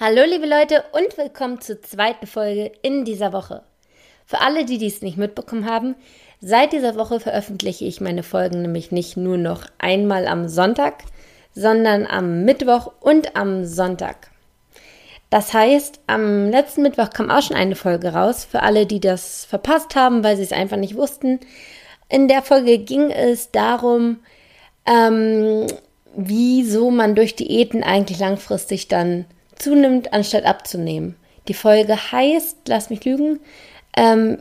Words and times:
Hallo 0.00 0.22
liebe 0.24 0.46
Leute 0.46 0.84
und 0.92 1.18
willkommen 1.18 1.60
zur 1.60 1.82
zweiten 1.82 2.28
Folge 2.28 2.70
in 2.82 3.04
dieser 3.04 3.32
Woche. 3.32 3.64
Für 4.26 4.40
alle, 4.42 4.64
die 4.64 4.78
dies 4.78 5.02
nicht 5.02 5.16
mitbekommen 5.16 5.68
haben, 5.68 5.96
seit 6.40 6.72
dieser 6.72 6.94
Woche 6.94 7.18
veröffentliche 7.18 7.84
ich 7.84 8.00
meine 8.00 8.22
Folgen 8.22 8.62
nämlich 8.62 8.92
nicht 8.92 9.16
nur 9.16 9.38
noch 9.38 9.64
einmal 9.78 10.28
am 10.28 10.48
Sonntag, 10.48 11.02
sondern 11.52 12.06
am 12.06 12.44
Mittwoch 12.44 12.92
und 13.00 13.34
am 13.34 13.64
Sonntag. 13.64 14.30
Das 15.30 15.52
heißt, 15.52 15.98
am 16.06 16.48
letzten 16.48 16.82
Mittwoch 16.82 17.10
kam 17.10 17.28
auch 17.28 17.42
schon 17.42 17.56
eine 17.56 17.74
Folge 17.74 18.12
raus, 18.12 18.44
für 18.48 18.62
alle, 18.62 18.86
die 18.86 19.00
das 19.00 19.46
verpasst 19.46 19.96
haben, 19.96 20.22
weil 20.22 20.36
sie 20.36 20.44
es 20.44 20.52
einfach 20.52 20.76
nicht 20.76 20.94
wussten. 20.94 21.40
In 22.08 22.28
der 22.28 22.42
Folge 22.42 22.78
ging 22.78 23.10
es 23.10 23.50
darum, 23.50 24.20
ähm, 24.86 25.66
wieso 26.14 26.92
man 26.92 27.16
durch 27.16 27.34
Diäten 27.34 27.82
eigentlich 27.82 28.20
langfristig 28.20 28.86
dann 28.86 29.24
zunimmt, 29.58 30.12
anstatt 30.12 30.44
abzunehmen. 30.44 31.16
Die 31.48 31.54
Folge 31.54 31.96
heißt, 32.12 32.58
lass 32.68 32.90
mich 32.90 33.04
lügen, 33.04 33.40
ähm, 33.96 34.38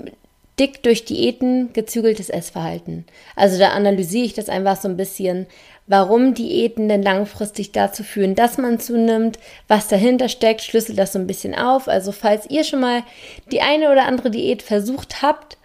dick 0.60 0.82
durch 0.84 1.06
Diäten, 1.06 1.72
gezügeltes 1.74 2.30
Essverhalten. 2.30 3.06
Also 3.36 3.60
da 3.60 3.70
analysiere 3.70 4.26
ich 4.26 4.34
das 4.34 4.50
einfach 4.50 4.76
so 4.76 4.88
ein 4.88 4.98
bisschen, 4.98 5.46
warum 5.86 6.34
Diäten 6.34 6.90
denn 6.90 7.04
langfristig 7.04 7.72
dazu 7.72 8.04
führen, 8.04 8.36
dass 8.36 8.58
man 8.58 8.80
zunimmt, 8.80 9.40
was 9.68 9.88
dahinter 9.88 10.30
steckt, 10.30 10.62
schlüssel 10.62 10.96
das 10.96 11.14
so 11.14 11.20
ein 11.20 11.28
bisschen 11.28 11.56
auf. 11.56 11.88
Also 11.88 12.12
falls 12.12 12.50
ihr 12.50 12.64
schon 12.64 12.82
mal 12.82 13.04
die 13.52 13.62
eine 13.62 13.92
oder 13.92 14.06
andere 14.06 14.32
Diät 14.32 14.64
versucht 14.64 15.22
habt 15.22 15.58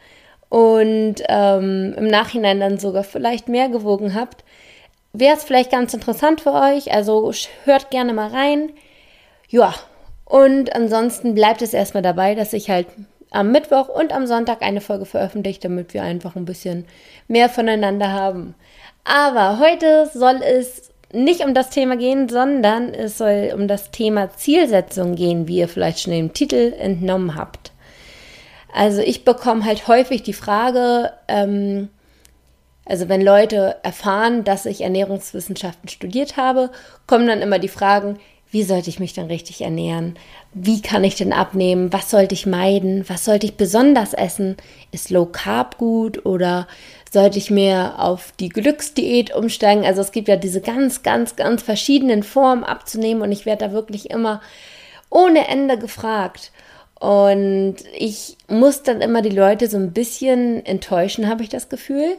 und 0.49 1.17
ähm, 1.29 1.95
im 1.97 2.07
Nachhinein 2.07 2.61
dann 2.61 2.79
sogar 2.79 3.05
vielleicht 3.05 3.49
mehr 3.49 3.71
gewogen 3.71 4.15
habt, 4.15 4.45
wäre 5.15 5.37
es 5.37 5.45
vielleicht 5.45 5.71
ganz 5.71 5.95
interessant 5.95 6.43
für 6.43 6.53
euch. 6.53 6.93
Also 6.93 7.33
hört 7.65 7.91
gerne 7.91 8.13
mal 8.13 8.29
rein. 8.29 8.71
Ja, 9.53 9.75
und 10.25 10.75
ansonsten 10.75 11.35
bleibt 11.35 11.61
es 11.61 11.75
erstmal 11.75 12.03
dabei, 12.03 12.35
dass 12.35 12.55
ich 12.55 12.71
halt 12.71 12.87
am 13.31 13.53
Mittwoch 13.53 13.91
und 13.91 14.11
am 14.11 14.27
Sonntag 14.27 14.63
eine 14.63 14.81
Folge 14.81 15.05
veröffentliche, 15.05 15.61
damit 15.61 15.93
wir 15.93 16.03
einfach 16.03 16.37
ein 16.37 16.47
bisschen 16.47 16.87
mehr 17.29 17.51
voneinander 17.51 18.13
haben. 18.13 18.55
Aber 19.05 19.59
heute 19.59 20.09
soll 20.15 20.41
es 20.43 20.91
nicht 21.13 21.45
um 21.45 21.53
das 21.53 21.69
Thema 21.69 21.99
gehen, 21.99 22.31
sondern 22.31 22.95
es 22.95 23.19
soll 23.19 23.53
um 23.55 23.69
das 23.69 23.91
Thema 23.91 24.31
Zielsetzung 24.31 25.17
gehen, 25.17 25.47
wie 25.49 25.59
ihr 25.59 25.69
vielleicht 25.69 26.01
schon 26.01 26.15
im 26.15 26.33
Titel 26.33 26.73
entnommen 26.79 27.35
habt. 27.35 27.73
Also 28.73 29.03
ich 29.03 29.27
bekomme 29.27 29.67
halt 29.67 29.87
häufig 29.87 30.23
die 30.23 30.33
Frage, 30.33 31.13
ähm, 31.29 31.91
also 32.87 33.11
wenn 33.11 33.21
Leute 33.21 33.77
erfahren, 33.83 34.45
dass 34.45 34.65
ich 34.65 34.81
Ernährungswissenschaften 34.81 35.91
studiert 35.91 36.39
habe, 36.39 36.71
kommen 37.07 37.27
dann 37.27 37.43
immer 37.43 37.59
die 37.59 37.69
Fragen, 37.69 38.19
wie 38.53 38.65
sollte 38.65 38.91
ich 38.91 39.01
mich 39.01 39.15
denn 39.15 39.27
richtig 39.27 39.63
ernähren? 39.63 40.15
Wie 40.53 40.83
kann 40.83 41.05
ich 41.05 41.15
denn 41.15 41.33
abnehmen? 41.33 41.91
Was 41.91 42.11
sollte 42.11 42.35
ich 42.35 42.45
meiden? 42.45 43.09
Was 43.09 43.25
sollte 43.25 43.47
ich 43.47 43.57
besonders 43.57 44.13
essen? 44.13 44.59
Ist 44.91 45.09
Low 45.09 45.25
Carb 45.25 45.79
gut 45.79 46.27
oder 46.27 46.69
sollte 47.11 47.39
ich 47.39 47.51
mehr 47.51 47.95
auf 47.99 48.33
die 48.39 48.51
Glücksdiät 48.51 49.35
umsteigen? 49.35 49.87
Also 49.87 50.03
es 50.03 50.13
gibt 50.13 50.29
ja 50.29 50.37
diese 50.37 50.61
ganz, 50.61 51.03
ganz, 51.03 51.35
ganz 51.35 51.63
verschiedenen 51.63 52.23
Formen 52.23 52.63
abzunehmen 52.63 53.23
und 53.23 53.33
ich 53.33 53.47
werde 53.47 53.69
da 53.69 53.73
wirklich 53.73 54.11
immer 54.11 54.43
ohne 55.09 55.49
Ende 55.49 55.79
gefragt. 55.79 56.53
Und 57.01 57.77
ich 57.99 58.37
muss 58.49 58.83
dann 58.83 59.01
immer 59.01 59.23
die 59.23 59.31
Leute 59.31 59.67
so 59.67 59.79
ein 59.79 59.95
bisschen 59.95 60.65
enttäuschen, 60.67 61.27
habe 61.27 61.43
ich 61.43 61.49
das 61.49 61.71
Gefühl, 61.71 62.17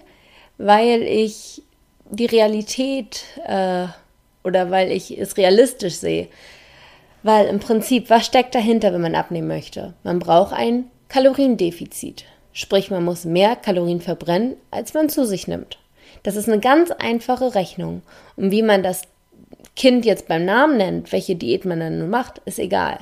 weil 0.58 1.04
ich 1.04 1.62
die 2.10 2.26
Realität 2.26 3.24
äh, 3.46 3.86
oder 4.44 4.72
weil 4.72 4.92
ich 4.92 5.18
es 5.18 5.38
realistisch 5.38 5.96
sehe. 5.96 6.28
Weil 7.24 7.48
im 7.48 7.60
Prinzip, 7.60 8.10
was 8.10 8.26
steckt 8.26 8.54
dahinter, 8.54 8.94
wenn 8.94 9.02
man 9.02 9.16
abnehmen 9.16 9.48
möchte? 9.48 9.94
Man 10.04 10.20
braucht 10.20 10.54
ein 10.54 10.86
Kaloriendefizit. 11.08 12.26
Sprich, 12.52 12.92
man 12.92 13.04
muss 13.04 13.26
mehr 13.26 13.56
Kalorien 13.56 14.02
verbrennen, 14.02 14.58
als 14.72 14.94
man 14.94 15.10
zu 15.10 15.26
sich 15.26 15.48
nimmt. 15.48 15.80
Das 16.24 16.36
ist 16.36 16.48
eine 16.48 16.60
ganz 16.60 16.92
einfache 16.92 17.56
Rechnung. 17.56 18.02
Und 18.36 18.52
wie 18.52 18.62
man 18.62 18.84
das 18.84 19.04
Kind 19.76 20.06
jetzt 20.06 20.28
beim 20.28 20.46
Namen 20.46 20.78
nennt, 20.78 21.12
welche 21.12 21.36
Diät 21.36 21.66
man 21.66 21.80
dann 21.80 22.00
nun 22.00 22.10
macht, 22.10 22.42
ist 22.46 22.60
egal. 22.60 23.00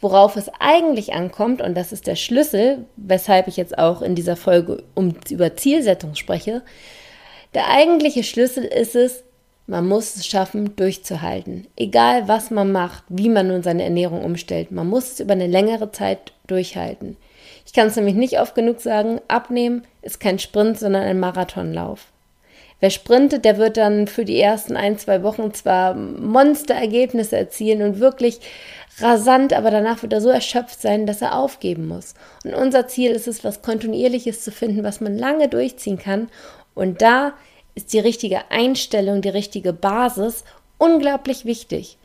Worauf 0.00 0.36
es 0.36 0.50
eigentlich 0.60 1.14
ankommt, 1.14 1.62
und 1.62 1.74
das 1.74 1.92
ist 1.92 2.06
der 2.06 2.16
Schlüssel, 2.16 2.84
weshalb 2.96 3.48
ich 3.48 3.56
jetzt 3.56 3.78
auch 3.78 4.02
in 4.02 4.14
dieser 4.14 4.36
Folge 4.36 4.82
um, 4.94 5.14
über 5.30 5.56
Zielsetzung 5.56 6.14
spreche, 6.14 6.62
der 7.54 7.70
eigentliche 7.70 8.22
Schlüssel 8.22 8.64
ist 8.64 8.94
es, 8.94 9.24
man 9.66 9.86
muss 9.86 10.16
es 10.16 10.26
schaffen, 10.26 10.76
durchzuhalten. 10.76 11.66
Egal, 11.76 12.28
was 12.28 12.50
man 12.50 12.70
macht, 12.72 13.04
wie 13.08 13.28
man 13.28 13.48
nun 13.48 13.62
seine 13.62 13.84
Ernährung 13.84 14.24
umstellt, 14.24 14.70
man 14.70 14.86
muss 14.86 15.12
es 15.12 15.20
über 15.20 15.32
eine 15.32 15.48
längere 15.48 15.90
Zeit 15.90 16.32
durchhalten. 16.46 17.16
Ich 17.66 17.72
kann 17.72 17.88
es 17.88 17.96
nämlich 17.96 18.14
nicht 18.14 18.40
oft 18.40 18.54
genug 18.54 18.80
sagen, 18.80 19.20
abnehmen 19.28 19.82
ist 20.02 20.20
kein 20.20 20.38
Sprint, 20.38 20.78
sondern 20.78 21.02
ein 21.02 21.18
Marathonlauf. 21.18 22.06
Wer 22.78 22.90
sprintet, 22.90 23.44
der 23.44 23.56
wird 23.56 23.78
dann 23.78 24.06
für 24.06 24.24
die 24.24 24.38
ersten 24.38 24.76
ein, 24.76 24.98
zwei 24.98 25.22
Wochen 25.22 25.52
zwar 25.54 25.94
Monsterergebnisse 25.94 27.36
erzielen 27.36 27.82
und 27.82 28.00
wirklich 28.00 28.40
rasant, 29.00 29.52
aber 29.52 29.70
danach 29.70 30.02
wird 30.02 30.12
er 30.12 30.20
so 30.20 30.28
erschöpft 30.28 30.80
sein, 30.80 31.06
dass 31.06 31.22
er 31.22 31.36
aufgeben 31.36 31.88
muss. 31.88 32.14
Und 32.44 32.54
unser 32.54 32.86
Ziel 32.86 33.12
ist 33.12 33.28
es, 33.28 33.44
was 33.44 33.62
Kontinuierliches 33.62 34.42
zu 34.42 34.52
finden, 34.52 34.84
was 34.84 35.00
man 35.00 35.16
lange 35.18 35.48
durchziehen 35.48 35.98
kann. 35.98 36.28
Und 36.74 37.00
da 37.00 37.32
ist 37.76 37.92
die 37.92 38.00
richtige 38.00 38.50
Einstellung, 38.50 39.22
die 39.22 39.28
richtige 39.28 39.72
Basis 39.72 40.42
unglaublich 40.78 41.44
wichtig. 41.44 41.98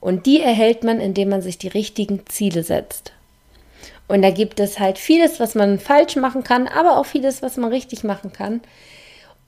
Und 0.00 0.26
die 0.26 0.40
erhält 0.40 0.82
man, 0.82 1.00
indem 1.00 1.28
man 1.28 1.42
sich 1.42 1.58
die 1.58 1.68
richtigen 1.68 2.26
Ziele 2.26 2.64
setzt. 2.64 3.12
Und 4.08 4.22
da 4.22 4.30
gibt 4.30 4.58
es 4.58 4.80
halt 4.80 4.98
vieles, 4.98 5.38
was 5.38 5.54
man 5.54 5.78
falsch 5.78 6.16
machen 6.16 6.42
kann, 6.42 6.66
aber 6.66 6.98
auch 6.98 7.06
vieles, 7.06 7.42
was 7.42 7.56
man 7.56 7.70
richtig 7.70 8.04
machen 8.04 8.32
kann. 8.32 8.62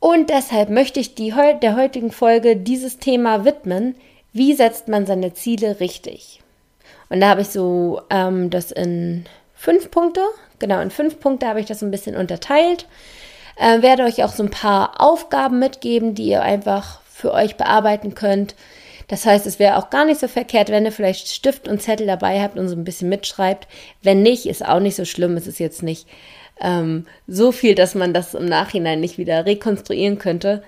Und 0.00 0.30
deshalb 0.30 0.70
möchte 0.70 1.00
ich 1.00 1.14
die, 1.14 1.34
der 1.62 1.76
heutigen 1.76 2.12
Folge 2.12 2.56
dieses 2.56 2.98
Thema 2.98 3.44
widmen. 3.44 3.94
Wie 4.32 4.54
setzt 4.54 4.88
man 4.88 5.06
seine 5.06 5.34
Ziele 5.34 5.80
richtig? 5.80 6.40
Und 7.08 7.20
da 7.20 7.30
habe 7.30 7.40
ich 7.40 7.48
so 7.48 8.02
ähm, 8.10 8.50
das 8.50 8.70
in 8.70 9.24
fünf 9.54 9.90
Punkte, 9.90 10.22
genau 10.58 10.80
in 10.80 10.90
fünf 10.90 11.20
Punkte 11.20 11.46
habe 11.46 11.60
ich 11.60 11.66
das 11.66 11.82
ein 11.82 11.90
bisschen 11.90 12.16
unterteilt. 12.16 12.86
Äh, 13.60 13.82
werde 13.82 14.04
euch 14.04 14.24
auch 14.24 14.32
so 14.32 14.42
ein 14.42 14.50
paar 14.50 15.02
Aufgaben 15.02 15.58
mitgeben, 15.58 16.14
die 16.14 16.28
ihr 16.28 16.40
einfach 16.42 17.00
für 17.04 17.32
euch 17.34 17.56
bearbeiten 17.56 18.14
könnt. 18.14 18.54
Das 19.06 19.26
heißt, 19.26 19.44
es 19.46 19.58
wäre 19.58 19.76
auch 19.76 19.90
gar 19.90 20.06
nicht 20.06 20.18
so 20.18 20.28
verkehrt, 20.28 20.70
wenn 20.70 20.86
ihr 20.86 20.92
vielleicht 20.92 21.28
Stift 21.28 21.68
und 21.68 21.82
Zettel 21.82 22.06
dabei 22.06 22.40
habt 22.40 22.58
und 22.58 22.68
so 22.68 22.74
ein 22.74 22.84
bisschen 22.84 23.10
mitschreibt. 23.10 23.68
Wenn 24.02 24.22
nicht, 24.22 24.46
ist 24.46 24.66
auch 24.66 24.80
nicht 24.80 24.96
so 24.96 25.04
schlimm. 25.04 25.36
Es 25.36 25.46
ist 25.46 25.58
jetzt 25.58 25.82
nicht 25.82 26.06
ähm, 26.58 27.06
so 27.26 27.52
viel, 27.52 27.74
dass 27.74 27.94
man 27.94 28.14
das 28.14 28.32
im 28.32 28.46
Nachhinein 28.46 29.00
nicht 29.00 29.18
wieder 29.18 29.44
rekonstruieren 29.44 30.18
könnte. 30.18 30.62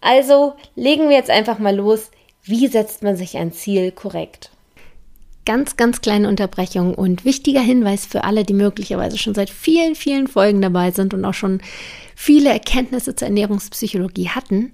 Also 0.00 0.54
legen 0.76 1.08
wir 1.08 1.16
jetzt 1.16 1.30
einfach 1.30 1.58
mal 1.58 1.74
los. 1.74 2.12
Wie 2.44 2.68
setzt 2.68 3.02
man 3.02 3.16
sich 3.16 3.38
ein 3.38 3.52
Ziel 3.52 3.90
korrekt? 3.90 4.50
Ganz, 5.50 5.76
ganz 5.76 6.00
kleine 6.00 6.28
Unterbrechung 6.28 6.94
und 6.94 7.24
wichtiger 7.24 7.60
Hinweis 7.60 8.06
für 8.06 8.22
alle, 8.22 8.44
die 8.44 8.54
möglicherweise 8.54 9.18
schon 9.18 9.34
seit 9.34 9.50
vielen, 9.50 9.96
vielen 9.96 10.28
Folgen 10.28 10.62
dabei 10.62 10.92
sind 10.92 11.12
und 11.12 11.24
auch 11.24 11.34
schon 11.34 11.60
viele 12.14 12.50
Erkenntnisse 12.50 13.16
zur 13.16 13.26
Ernährungspsychologie 13.26 14.28
hatten, 14.28 14.72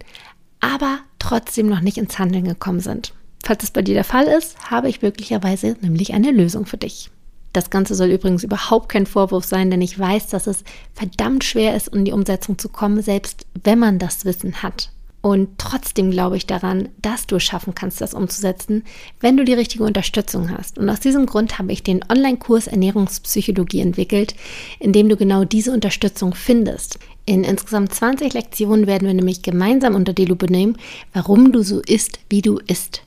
aber 0.60 0.98
trotzdem 1.18 1.66
noch 1.66 1.80
nicht 1.80 1.96
ins 1.96 2.18
Handeln 2.18 2.44
gekommen 2.44 2.80
sind. 2.80 3.14
Falls 3.42 3.62
das 3.62 3.70
bei 3.70 3.80
dir 3.80 3.94
der 3.94 4.04
Fall 4.04 4.26
ist, 4.26 4.70
habe 4.70 4.90
ich 4.90 5.00
möglicherweise 5.00 5.78
nämlich 5.80 6.12
eine 6.12 6.30
Lösung 6.30 6.66
für 6.66 6.76
dich. 6.76 7.10
Das 7.54 7.70
Ganze 7.70 7.94
soll 7.94 8.10
übrigens 8.10 8.44
überhaupt 8.44 8.90
kein 8.90 9.06
Vorwurf 9.06 9.46
sein, 9.46 9.70
denn 9.70 9.80
ich 9.80 9.98
weiß, 9.98 10.26
dass 10.26 10.46
es 10.46 10.62
verdammt 10.92 11.42
schwer 11.42 11.74
ist, 11.74 11.88
in 11.88 12.04
die 12.04 12.12
Umsetzung 12.12 12.58
zu 12.58 12.68
kommen, 12.68 13.00
selbst 13.00 13.46
wenn 13.64 13.78
man 13.78 13.98
das 13.98 14.26
Wissen 14.26 14.62
hat. 14.62 14.90
Und 15.26 15.58
trotzdem 15.58 16.12
glaube 16.12 16.36
ich 16.36 16.46
daran, 16.46 16.88
dass 17.02 17.26
du 17.26 17.34
es 17.34 17.42
schaffen 17.42 17.74
kannst, 17.74 18.00
das 18.00 18.14
umzusetzen, 18.14 18.84
wenn 19.18 19.36
du 19.36 19.44
die 19.44 19.54
richtige 19.54 19.82
Unterstützung 19.82 20.56
hast. 20.56 20.78
Und 20.78 20.88
aus 20.88 21.00
diesem 21.00 21.26
Grund 21.26 21.58
habe 21.58 21.72
ich 21.72 21.82
den 21.82 22.04
Online-Kurs 22.08 22.68
Ernährungspsychologie 22.68 23.80
entwickelt, 23.80 24.36
in 24.78 24.92
dem 24.92 25.08
du 25.08 25.16
genau 25.16 25.42
diese 25.42 25.72
Unterstützung 25.72 26.32
findest. 26.36 27.00
In 27.24 27.42
insgesamt 27.42 27.92
20 27.92 28.34
Lektionen 28.34 28.86
werden 28.86 29.08
wir 29.08 29.14
nämlich 29.14 29.42
gemeinsam 29.42 29.96
unter 29.96 30.12
die 30.12 30.26
Lupe 30.26 30.46
nehmen, 30.46 30.78
warum 31.12 31.50
du 31.50 31.64
so 31.64 31.80
isst, 31.80 32.20
wie 32.30 32.40
du 32.40 32.60
isst. 32.68 33.02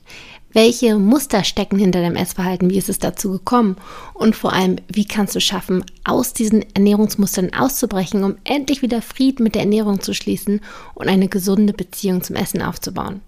Welche 0.52 0.98
Muster 0.98 1.44
stecken 1.44 1.78
hinter 1.78 2.00
deinem 2.00 2.16
Essverhalten? 2.16 2.70
Wie 2.70 2.78
ist 2.78 2.88
es 2.88 2.98
dazu 2.98 3.30
gekommen? 3.30 3.76
Und 4.14 4.34
vor 4.34 4.52
allem, 4.52 4.76
wie 4.88 5.04
kannst 5.04 5.36
du 5.36 5.40
schaffen, 5.40 5.84
aus 6.02 6.32
diesen 6.32 6.64
Ernährungsmustern 6.74 7.54
auszubrechen, 7.54 8.24
um 8.24 8.34
endlich 8.42 8.82
wieder 8.82 9.00
Frieden 9.00 9.44
mit 9.44 9.54
der 9.54 9.62
Ernährung 9.62 10.00
zu 10.00 10.12
schließen 10.12 10.60
und 10.94 11.08
eine 11.08 11.28
gesunde 11.28 11.72
Beziehung 11.72 12.22
zum 12.22 12.34
Essen 12.34 12.62
aufzubauen? 12.62 13.20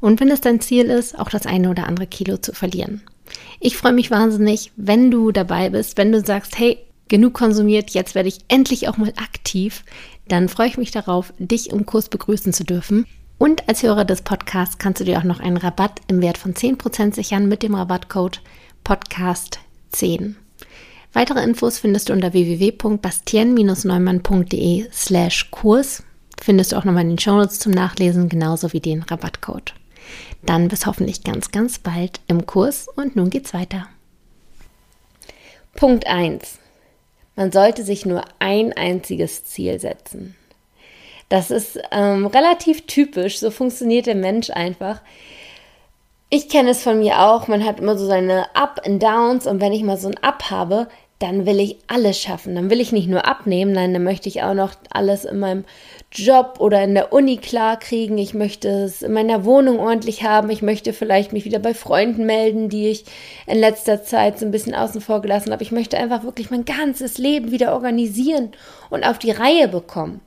Und 0.00 0.20
wenn 0.20 0.30
es 0.30 0.40
dein 0.40 0.60
Ziel 0.60 0.86
ist, 0.86 1.18
auch 1.18 1.28
das 1.28 1.44
eine 1.44 1.68
oder 1.68 1.86
andere 1.86 2.06
Kilo 2.06 2.38
zu 2.38 2.54
verlieren. 2.54 3.02
Ich 3.60 3.76
freue 3.76 3.92
mich 3.92 4.10
wahnsinnig, 4.10 4.72
wenn 4.76 5.10
du 5.10 5.32
dabei 5.32 5.68
bist, 5.68 5.98
wenn 5.98 6.12
du 6.12 6.24
sagst, 6.24 6.58
hey, 6.58 6.78
genug 7.08 7.34
konsumiert, 7.34 7.90
jetzt 7.90 8.14
werde 8.14 8.30
ich 8.30 8.38
endlich 8.48 8.88
auch 8.88 8.96
mal 8.96 9.12
aktiv, 9.16 9.84
dann 10.28 10.48
freue 10.48 10.68
ich 10.68 10.78
mich 10.78 10.92
darauf, 10.92 11.34
dich 11.38 11.70
im 11.70 11.84
Kurs 11.84 12.08
begrüßen 12.08 12.54
zu 12.54 12.64
dürfen. 12.64 13.06
Und 13.40 13.68
als 13.70 13.82
Hörer 13.82 14.04
des 14.04 14.20
Podcasts 14.20 14.76
kannst 14.76 15.00
du 15.00 15.04
dir 15.04 15.18
auch 15.18 15.24
noch 15.24 15.40
einen 15.40 15.56
Rabatt 15.56 16.02
im 16.08 16.20
Wert 16.20 16.36
von 16.36 16.52
10% 16.52 17.14
sichern 17.14 17.48
mit 17.48 17.62
dem 17.62 17.74
Rabattcode 17.74 18.42
Podcast 18.84 19.60
10. 19.92 20.36
Weitere 21.14 21.42
Infos 21.42 21.78
findest 21.78 22.10
du 22.10 22.12
unter 22.12 22.34
www.bastien-neumann.de 22.34 24.88
slash 24.92 25.50
Kurs. 25.50 26.02
Findest 26.38 26.72
du 26.72 26.76
auch 26.76 26.84
nochmal 26.84 27.04
in 27.04 27.12
den 27.12 27.18
Shownotes 27.18 27.60
zum 27.60 27.72
Nachlesen, 27.72 28.28
genauso 28.28 28.74
wie 28.74 28.80
den 28.80 29.04
Rabattcode. 29.04 29.72
Dann 30.44 30.68
bis 30.68 30.84
hoffentlich 30.84 31.24
ganz, 31.24 31.50
ganz 31.50 31.78
bald 31.78 32.20
im 32.26 32.44
Kurs 32.44 32.88
und 32.94 33.16
nun 33.16 33.30
geht's 33.30 33.54
weiter. 33.54 33.88
Punkt 35.72 36.06
1. 36.06 36.58
Man 37.36 37.52
sollte 37.52 37.84
sich 37.84 38.04
nur 38.04 38.22
ein 38.38 38.74
einziges 38.74 39.46
Ziel 39.46 39.80
setzen. 39.80 40.36
Das 41.30 41.50
ist 41.50 41.78
ähm, 41.92 42.26
relativ 42.26 42.86
typisch, 42.86 43.38
so 43.38 43.50
funktioniert 43.50 44.06
der 44.06 44.16
Mensch 44.16 44.50
einfach. 44.50 45.00
Ich 46.28 46.48
kenne 46.48 46.70
es 46.70 46.82
von 46.82 46.98
mir 46.98 47.20
auch, 47.20 47.48
man 47.48 47.64
hat 47.64 47.80
immer 47.80 47.96
so 47.96 48.04
seine 48.04 48.54
Up 48.54 48.82
and 48.84 49.02
Downs 49.02 49.46
und 49.46 49.60
wenn 49.60 49.72
ich 49.72 49.82
mal 49.82 49.96
so 49.96 50.08
ein 50.08 50.22
Up 50.22 50.50
habe, 50.50 50.88
dann 51.20 51.46
will 51.46 51.60
ich 51.60 51.76
alles 51.86 52.18
schaffen. 52.18 52.54
Dann 52.56 52.68
will 52.68 52.80
ich 52.80 52.92
nicht 52.92 53.08
nur 53.08 53.26
abnehmen, 53.26 53.72
nein, 53.72 53.92
dann 53.92 54.02
möchte 54.02 54.28
ich 54.28 54.42
auch 54.42 54.54
noch 54.54 54.72
alles 54.90 55.24
in 55.24 55.38
meinem 55.38 55.64
Job 56.10 56.56
oder 56.58 56.82
in 56.82 56.94
der 56.94 57.12
Uni 57.12 57.36
klar 57.36 57.78
kriegen. 57.78 58.18
Ich 58.18 58.34
möchte 58.34 58.68
es 58.68 59.02
in 59.02 59.12
meiner 59.12 59.44
Wohnung 59.44 59.78
ordentlich 59.78 60.24
haben. 60.24 60.50
Ich 60.50 60.62
möchte 60.62 60.92
vielleicht 60.92 61.32
mich 61.32 61.44
wieder 61.44 61.60
bei 61.60 61.74
Freunden 61.74 62.26
melden, 62.26 62.70
die 62.70 62.88
ich 62.88 63.04
in 63.46 63.58
letzter 63.58 64.02
Zeit 64.02 64.38
so 64.38 64.46
ein 64.46 64.50
bisschen 64.50 64.74
außen 64.74 65.00
vor 65.00 65.20
gelassen 65.20 65.52
habe. 65.52 65.62
Ich 65.62 65.72
möchte 65.72 65.96
einfach 65.96 66.24
wirklich 66.24 66.50
mein 66.50 66.64
ganzes 66.64 67.18
Leben 67.18 67.52
wieder 67.52 67.72
organisieren 67.74 68.50
und 68.88 69.04
auf 69.04 69.18
die 69.18 69.30
Reihe 69.30 69.68
bekommen. 69.68 70.22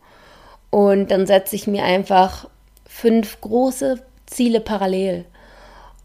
Und 0.74 1.12
dann 1.12 1.28
setze 1.28 1.56
ich 1.56 1.68
mir 1.68 1.84
einfach 1.84 2.48
fünf 2.88 3.40
große 3.42 4.00
Ziele 4.26 4.60
parallel. 4.60 5.24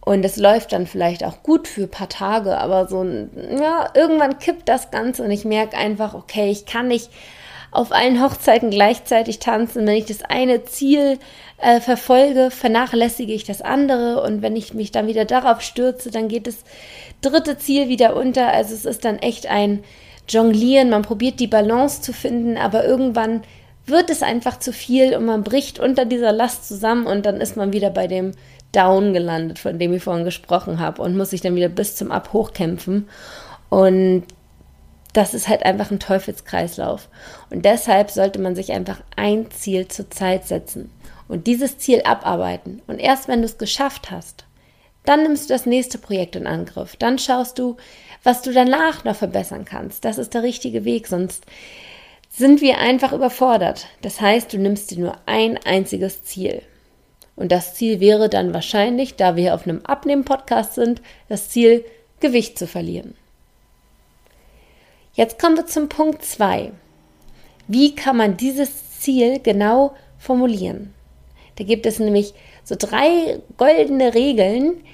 Und 0.02 0.22
es 0.26 0.36
läuft 0.36 0.72
dann 0.72 0.86
vielleicht 0.86 1.24
auch 1.24 1.42
gut 1.42 1.66
für 1.66 1.84
ein 1.84 1.90
paar 1.90 2.10
Tage, 2.10 2.58
aber 2.58 2.86
so, 2.86 3.02
ja, 3.02 3.88
irgendwann 3.94 4.38
kippt 4.38 4.68
das 4.68 4.90
Ganze 4.90 5.22
und 5.22 5.30
ich 5.30 5.46
merke 5.46 5.74
einfach, 5.74 6.12
okay, 6.12 6.50
ich 6.50 6.66
kann 6.66 6.88
nicht 6.88 7.08
auf 7.70 7.92
allen 7.92 8.22
Hochzeiten 8.22 8.68
gleichzeitig 8.68 9.38
tanzen. 9.38 9.86
Wenn 9.86 9.96
ich 9.96 10.04
das 10.04 10.22
eine 10.22 10.62
Ziel 10.66 11.18
äh, 11.56 11.80
verfolge, 11.80 12.50
vernachlässige 12.50 13.32
ich 13.32 13.44
das 13.44 13.62
andere 13.62 14.22
und 14.22 14.42
wenn 14.42 14.54
ich 14.54 14.74
mich 14.74 14.92
dann 14.92 15.06
wieder 15.06 15.24
darauf 15.24 15.62
stürze, 15.62 16.10
dann 16.10 16.28
geht 16.28 16.46
das 16.46 16.58
dritte 17.22 17.56
Ziel 17.56 17.88
wieder 17.88 18.16
unter. 18.16 18.48
Also 18.48 18.74
es 18.74 18.84
ist 18.84 19.06
dann 19.06 19.18
echt 19.18 19.46
ein 19.46 19.82
Jonglieren. 20.28 20.90
Man 20.90 21.00
probiert 21.00 21.40
die 21.40 21.46
Balance 21.46 22.02
zu 22.02 22.12
finden, 22.12 22.58
aber 22.58 22.84
irgendwann 22.84 23.44
wird 23.88 24.10
es 24.10 24.22
einfach 24.22 24.58
zu 24.58 24.72
viel 24.72 25.16
und 25.16 25.24
man 25.24 25.42
bricht 25.42 25.78
unter 25.78 26.04
dieser 26.04 26.32
Last 26.32 26.68
zusammen 26.68 27.06
und 27.06 27.26
dann 27.26 27.40
ist 27.40 27.56
man 27.56 27.72
wieder 27.72 27.90
bei 27.90 28.06
dem 28.06 28.32
Down 28.72 29.12
gelandet, 29.12 29.58
von 29.58 29.78
dem 29.78 29.94
ich 29.94 30.02
vorhin 30.02 30.24
gesprochen 30.24 30.78
habe, 30.78 31.02
und 31.02 31.16
muss 31.16 31.30
sich 31.30 31.40
dann 31.40 31.54
wieder 31.54 31.68
bis 31.68 31.96
zum 31.96 32.12
Ab 32.12 32.32
hochkämpfen. 32.32 33.08
Und 33.70 34.24
das 35.12 35.34
ist 35.34 35.48
halt 35.48 35.64
einfach 35.64 35.90
ein 35.90 36.00
Teufelskreislauf. 36.00 37.08
Und 37.50 37.64
deshalb 37.64 38.10
sollte 38.10 38.40
man 38.40 38.54
sich 38.54 38.72
einfach 38.72 39.00
ein 39.16 39.50
Ziel 39.50 39.88
zur 39.88 40.10
Zeit 40.10 40.46
setzen 40.46 40.90
und 41.28 41.46
dieses 41.46 41.78
Ziel 41.78 42.02
abarbeiten. 42.02 42.82
Und 42.86 42.98
erst 42.98 43.28
wenn 43.28 43.40
du 43.40 43.46
es 43.46 43.58
geschafft 43.58 44.10
hast, 44.10 44.44
dann 45.04 45.22
nimmst 45.22 45.48
du 45.48 45.54
das 45.54 45.64
nächste 45.64 45.96
Projekt 45.98 46.36
in 46.36 46.46
Angriff. 46.46 46.96
Dann 46.96 47.18
schaust 47.18 47.58
du, 47.58 47.78
was 48.22 48.42
du 48.42 48.52
danach 48.52 49.04
noch 49.04 49.16
verbessern 49.16 49.64
kannst. 49.64 50.04
Das 50.04 50.18
ist 50.18 50.34
der 50.34 50.42
richtige 50.42 50.84
Weg, 50.84 51.06
sonst 51.06 51.46
sind 52.38 52.60
wir 52.60 52.78
einfach 52.78 53.12
überfordert. 53.12 53.88
Das 54.00 54.20
heißt, 54.20 54.52
du 54.52 54.58
nimmst 54.58 54.90
dir 54.90 55.00
nur 55.00 55.16
ein 55.26 55.58
einziges 55.64 56.22
Ziel. 56.22 56.62
Und 57.34 57.52
das 57.52 57.74
Ziel 57.74 58.00
wäre 58.00 58.28
dann 58.28 58.54
wahrscheinlich, 58.54 59.16
da 59.16 59.36
wir 59.36 59.54
auf 59.54 59.66
einem 59.66 59.84
Abnehmen-Podcast 59.84 60.74
sind, 60.74 61.02
das 61.28 61.50
Ziel, 61.50 61.84
Gewicht 62.20 62.58
zu 62.58 62.66
verlieren. 62.66 63.14
Jetzt 65.14 65.38
kommen 65.38 65.56
wir 65.56 65.66
zum 65.66 65.88
Punkt 65.88 66.24
2. 66.24 66.72
Wie 67.66 67.94
kann 67.94 68.16
man 68.16 68.36
dieses 68.36 68.98
Ziel 68.98 69.40
genau 69.40 69.94
formulieren? 70.18 70.94
Da 71.56 71.64
gibt 71.64 71.86
es 71.86 71.98
nämlich 71.98 72.34
so 72.64 72.76
drei 72.78 73.40
goldene 73.56 74.14
Regeln, 74.14 74.84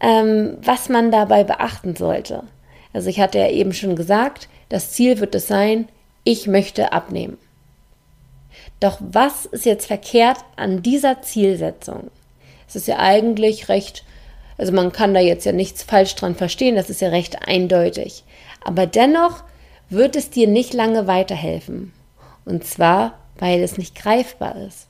ähm, 0.00 0.56
was 0.62 0.88
man 0.88 1.10
dabei 1.10 1.44
beachten 1.44 1.96
sollte. 1.96 2.44
Also 2.92 3.08
ich 3.10 3.20
hatte 3.20 3.38
ja 3.38 3.48
eben 3.48 3.72
schon 3.72 3.96
gesagt, 3.96 4.48
das 4.68 4.92
Ziel 4.92 5.20
wird 5.20 5.34
es 5.34 5.46
sein, 5.48 5.88
ich 6.24 6.46
möchte 6.46 6.92
abnehmen. 6.92 7.38
Doch 8.80 8.98
was 9.00 9.46
ist 9.46 9.64
jetzt 9.64 9.86
verkehrt 9.86 10.38
an 10.56 10.82
dieser 10.82 11.22
Zielsetzung? 11.22 12.10
Es 12.66 12.76
ist 12.76 12.88
ja 12.88 12.98
eigentlich 12.98 13.68
recht, 13.68 14.04
also 14.58 14.72
man 14.72 14.92
kann 14.92 15.14
da 15.14 15.20
jetzt 15.20 15.44
ja 15.44 15.52
nichts 15.52 15.82
falsch 15.82 16.14
dran 16.14 16.34
verstehen, 16.34 16.76
das 16.76 16.90
ist 16.90 17.00
ja 17.00 17.08
recht 17.08 17.46
eindeutig. 17.46 18.24
Aber 18.64 18.86
dennoch 18.86 19.44
wird 19.90 20.16
es 20.16 20.30
dir 20.30 20.48
nicht 20.48 20.74
lange 20.74 21.06
weiterhelfen. 21.06 21.92
Und 22.44 22.64
zwar, 22.64 23.18
weil 23.38 23.62
es 23.62 23.78
nicht 23.78 23.94
greifbar 23.94 24.56
ist. 24.66 24.88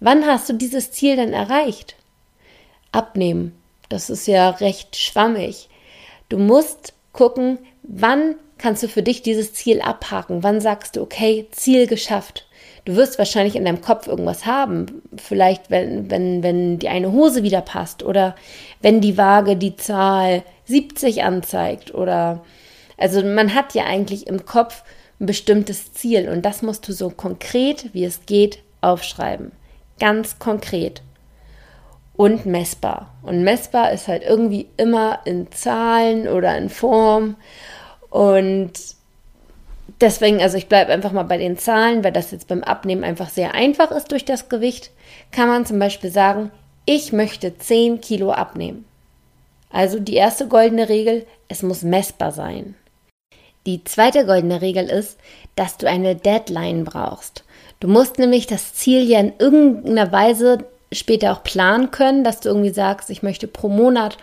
Wann 0.00 0.26
hast 0.26 0.48
du 0.48 0.54
dieses 0.54 0.90
Ziel 0.90 1.16
denn 1.16 1.32
erreicht? 1.32 1.96
Abnehmen. 2.92 3.54
Das 3.88 4.10
ist 4.10 4.26
ja 4.26 4.50
recht 4.50 4.96
schwammig. 4.96 5.68
Du 6.28 6.38
musst 6.38 6.94
gucken, 7.12 7.58
wann 7.82 8.36
kannst 8.58 8.82
du 8.82 8.88
für 8.88 9.02
dich 9.02 9.22
dieses 9.22 9.52
Ziel 9.52 9.80
abhaken? 9.80 10.42
Wann 10.42 10.60
sagst 10.60 10.96
du, 10.96 11.02
okay, 11.02 11.46
Ziel 11.50 11.86
geschafft? 11.86 12.46
Du 12.84 12.96
wirst 12.96 13.18
wahrscheinlich 13.18 13.56
in 13.56 13.64
deinem 13.64 13.80
Kopf 13.80 14.06
irgendwas 14.06 14.44
haben. 14.44 15.02
Vielleicht, 15.16 15.70
wenn, 15.70 16.10
wenn, 16.10 16.42
wenn 16.42 16.78
die 16.78 16.88
eine 16.88 17.12
Hose 17.12 17.42
wieder 17.42 17.62
passt 17.62 18.02
oder 18.02 18.34
wenn 18.82 19.00
die 19.00 19.16
Waage 19.16 19.56
die 19.56 19.76
Zahl 19.76 20.42
70 20.66 21.22
anzeigt 21.22 21.94
oder, 21.94 22.44
also 22.98 23.22
man 23.22 23.54
hat 23.54 23.74
ja 23.74 23.84
eigentlich 23.84 24.26
im 24.26 24.44
Kopf 24.44 24.82
ein 25.20 25.26
bestimmtes 25.26 25.94
Ziel 25.94 26.28
und 26.28 26.44
das 26.44 26.62
musst 26.62 26.86
du 26.88 26.92
so 26.92 27.08
konkret, 27.08 27.94
wie 27.94 28.04
es 28.04 28.26
geht, 28.26 28.58
aufschreiben. 28.80 29.52
Ganz 29.98 30.38
konkret. 30.38 31.02
Und 32.16 32.46
messbar. 32.46 33.14
Und 33.22 33.42
messbar 33.42 33.92
ist 33.92 34.08
halt 34.08 34.22
irgendwie 34.22 34.68
immer 34.76 35.20
in 35.24 35.50
Zahlen 35.50 36.28
oder 36.28 36.56
in 36.56 36.68
Form. 36.68 37.36
Und 38.14 38.70
deswegen, 40.00 40.40
also 40.40 40.56
ich 40.56 40.68
bleibe 40.68 40.92
einfach 40.92 41.10
mal 41.10 41.24
bei 41.24 41.36
den 41.36 41.58
Zahlen, 41.58 42.04
weil 42.04 42.12
das 42.12 42.30
jetzt 42.30 42.46
beim 42.46 42.62
Abnehmen 42.62 43.02
einfach 43.02 43.28
sehr 43.28 43.54
einfach 43.54 43.90
ist 43.90 44.12
durch 44.12 44.24
das 44.24 44.48
Gewicht, 44.48 44.92
kann 45.32 45.48
man 45.48 45.66
zum 45.66 45.80
Beispiel 45.80 46.12
sagen, 46.12 46.52
ich 46.84 47.12
möchte 47.12 47.58
10 47.58 48.00
Kilo 48.00 48.30
abnehmen. 48.30 48.84
Also 49.68 49.98
die 49.98 50.14
erste 50.14 50.46
goldene 50.46 50.88
Regel, 50.88 51.26
es 51.48 51.64
muss 51.64 51.82
messbar 51.82 52.30
sein. 52.30 52.76
Die 53.66 53.82
zweite 53.82 54.26
goldene 54.26 54.60
Regel 54.60 54.88
ist, 54.88 55.18
dass 55.56 55.76
du 55.76 55.88
eine 55.88 56.14
Deadline 56.14 56.84
brauchst. 56.84 57.42
Du 57.80 57.88
musst 57.88 58.20
nämlich 58.20 58.46
das 58.46 58.74
Ziel 58.74 59.10
ja 59.10 59.18
in 59.18 59.32
irgendeiner 59.40 60.12
Weise 60.12 60.58
später 60.94 61.32
auch 61.32 61.42
planen 61.42 61.90
können, 61.90 62.24
dass 62.24 62.40
du 62.40 62.48
irgendwie 62.48 62.72
sagst, 62.72 63.10
ich 63.10 63.22
möchte 63.22 63.46
pro 63.46 63.68
Monat 63.68 64.16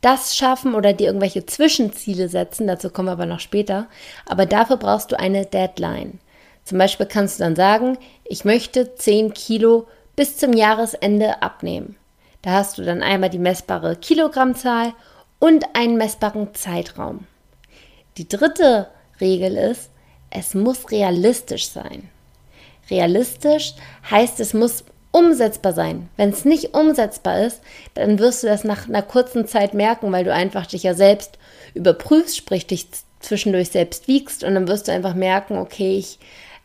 das 0.00 0.36
schaffen 0.36 0.74
oder 0.74 0.92
dir 0.92 1.08
irgendwelche 1.08 1.44
Zwischenziele 1.44 2.28
setzen, 2.28 2.66
dazu 2.66 2.90
kommen 2.90 3.08
wir 3.08 3.12
aber 3.12 3.26
noch 3.26 3.40
später. 3.40 3.88
Aber 4.26 4.46
dafür 4.46 4.76
brauchst 4.76 5.10
du 5.10 5.18
eine 5.18 5.44
Deadline. 5.44 6.20
Zum 6.64 6.78
Beispiel 6.78 7.06
kannst 7.06 7.38
du 7.38 7.44
dann 7.44 7.56
sagen, 7.56 7.98
ich 8.24 8.44
möchte 8.44 8.94
10 8.94 9.34
Kilo 9.34 9.88
bis 10.14 10.36
zum 10.36 10.52
Jahresende 10.52 11.42
abnehmen. 11.42 11.96
Da 12.42 12.52
hast 12.52 12.78
du 12.78 12.84
dann 12.84 13.02
einmal 13.02 13.30
die 13.30 13.38
messbare 13.38 13.96
Kilogrammzahl 13.96 14.92
und 15.40 15.64
einen 15.74 15.96
messbaren 15.96 16.54
Zeitraum. 16.54 17.26
Die 18.16 18.28
dritte 18.28 18.88
Regel 19.20 19.56
ist, 19.56 19.90
es 20.30 20.54
muss 20.54 20.90
realistisch 20.90 21.68
sein. 21.68 22.08
Realistisch 22.90 23.74
heißt, 24.10 24.40
es 24.40 24.54
muss 24.54 24.84
umsetzbar 25.10 25.72
sein. 25.72 26.08
Wenn 26.16 26.30
es 26.30 26.44
nicht 26.44 26.74
umsetzbar 26.74 27.40
ist, 27.40 27.60
dann 27.94 28.18
wirst 28.18 28.42
du 28.42 28.46
das 28.46 28.64
nach 28.64 28.88
einer 28.88 29.02
kurzen 29.02 29.46
Zeit 29.46 29.74
merken, 29.74 30.12
weil 30.12 30.24
du 30.24 30.32
einfach 30.32 30.66
dich 30.66 30.82
ja 30.82 30.94
selbst 30.94 31.38
überprüfst, 31.74 32.36
sprich 32.36 32.66
dich 32.66 32.86
zwischendurch 33.20 33.70
selbst 33.70 34.08
wiegst 34.08 34.44
und 34.44 34.54
dann 34.54 34.68
wirst 34.68 34.88
du 34.88 34.92
einfach 34.92 35.14
merken, 35.14 35.58
okay, 35.58 35.96
ich 35.98 36.18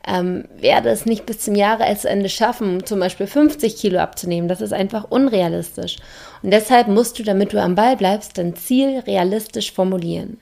ähm, 0.05 0.45
werde 0.57 0.89
es 0.89 1.05
nicht 1.05 1.25
bis 1.25 1.39
zum 1.39 1.55
Jahresende 1.55 2.29
schaffen, 2.29 2.85
zum 2.85 2.99
Beispiel 2.99 3.27
50 3.27 3.77
Kilo 3.77 3.99
abzunehmen. 3.99 4.49
Das 4.49 4.61
ist 4.61 4.73
einfach 4.73 5.09
unrealistisch. 5.09 5.97
Und 6.41 6.51
deshalb 6.51 6.87
musst 6.89 7.17
du, 7.17 7.23
damit 7.23 7.53
du 7.53 7.61
am 7.61 7.75
Ball 7.75 7.95
bleibst, 7.95 8.37
dein 8.37 8.55
Ziel 8.55 8.99
realistisch 8.99 9.71
formulieren. 9.71 10.41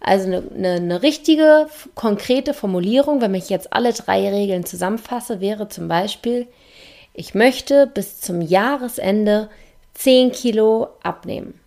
Also 0.00 0.26
eine, 0.26 0.42
eine, 0.56 0.70
eine 0.72 1.02
richtige, 1.02 1.68
konkrete 1.94 2.54
Formulierung, 2.54 3.20
wenn 3.20 3.34
ich 3.34 3.50
jetzt 3.50 3.72
alle 3.72 3.92
drei 3.92 4.28
Regeln 4.30 4.64
zusammenfasse, 4.64 5.40
wäre 5.40 5.68
zum 5.68 5.88
Beispiel, 5.88 6.48
ich 7.14 7.34
möchte 7.34 7.86
bis 7.86 8.20
zum 8.20 8.40
Jahresende 8.40 9.48
10 9.94 10.32
Kilo 10.32 10.88
abnehmen. 11.02 11.58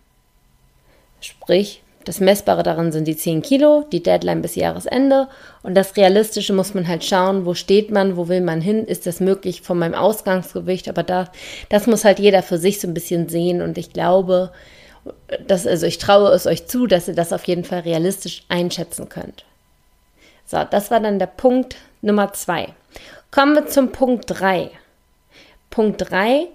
Sprich, 1.20 1.82
das 2.04 2.20
Messbare 2.20 2.62
darin 2.62 2.92
sind 2.92 3.06
die 3.06 3.16
10 3.16 3.42
Kilo, 3.42 3.84
die 3.90 4.02
Deadline 4.02 4.42
bis 4.42 4.54
Jahresende 4.54 5.28
und 5.62 5.74
das 5.74 5.96
Realistische 5.96 6.52
muss 6.52 6.74
man 6.74 6.86
halt 6.86 7.04
schauen, 7.04 7.46
wo 7.46 7.54
steht 7.54 7.90
man, 7.90 8.16
wo 8.16 8.28
will 8.28 8.40
man 8.40 8.60
hin, 8.60 8.84
ist 8.84 9.06
das 9.06 9.20
möglich 9.20 9.62
von 9.62 9.78
meinem 9.78 9.94
Ausgangsgewicht, 9.94 10.88
aber 10.88 11.02
da, 11.02 11.30
das 11.68 11.86
muss 11.86 12.04
halt 12.04 12.18
jeder 12.20 12.42
für 12.42 12.58
sich 12.58 12.80
so 12.80 12.86
ein 12.86 12.94
bisschen 12.94 13.28
sehen 13.28 13.60
und 13.62 13.76
ich 13.78 13.92
glaube 13.92 14.52
Das, 15.46 15.66
also 15.66 15.86
ich 15.86 15.98
traue 15.98 16.30
es 16.30 16.46
euch 16.46 16.66
zu, 16.66 16.86
dass 16.86 17.08
ihr 17.08 17.14
das 17.14 17.32
auf 17.32 17.44
jeden 17.44 17.64
Fall 17.64 17.80
realistisch 17.80 18.44
einschätzen 18.48 19.08
könnt. 19.08 19.44
So, 20.44 20.62
das 20.68 20.90
war 20.90 21.00
dann 21.00 21.18
der 21.18 21.26
Punkt 21.26 21.76
Nummer 22.02 22.32
zwei. 22.32 22.68
Kommen 23.30 23.54
wir 23.54 23.66
zum 23.66 23.92
Punkt 23.92 24.24
drei. 24.26 24.70
Punkt 25.70 26.10
drei 26.10 26.46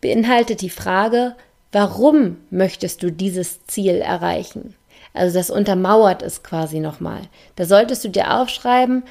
beinhaltet 0.00 0.60
die 0.60 0.70
Frage, 0.70 1.34
warum 1.72 2.38
möchtest 2.50 3.02
du 3.02 3.10
dieses 3.10 3.64
Ziel 3.66 3.96
erreichen? 3.96 4.74
Also 5.14 5.38
das 5.38 5.50
untermauert 5.50 6.22
es 6.22 6.42
quasi 6.42 6.78
nochmal. 6.80 7.22
Da 7.56 7.64
solltest 7.64 8.04
du 8.04 8.08
dir 8.08 8.38
aufschreiben, 8.38 9.02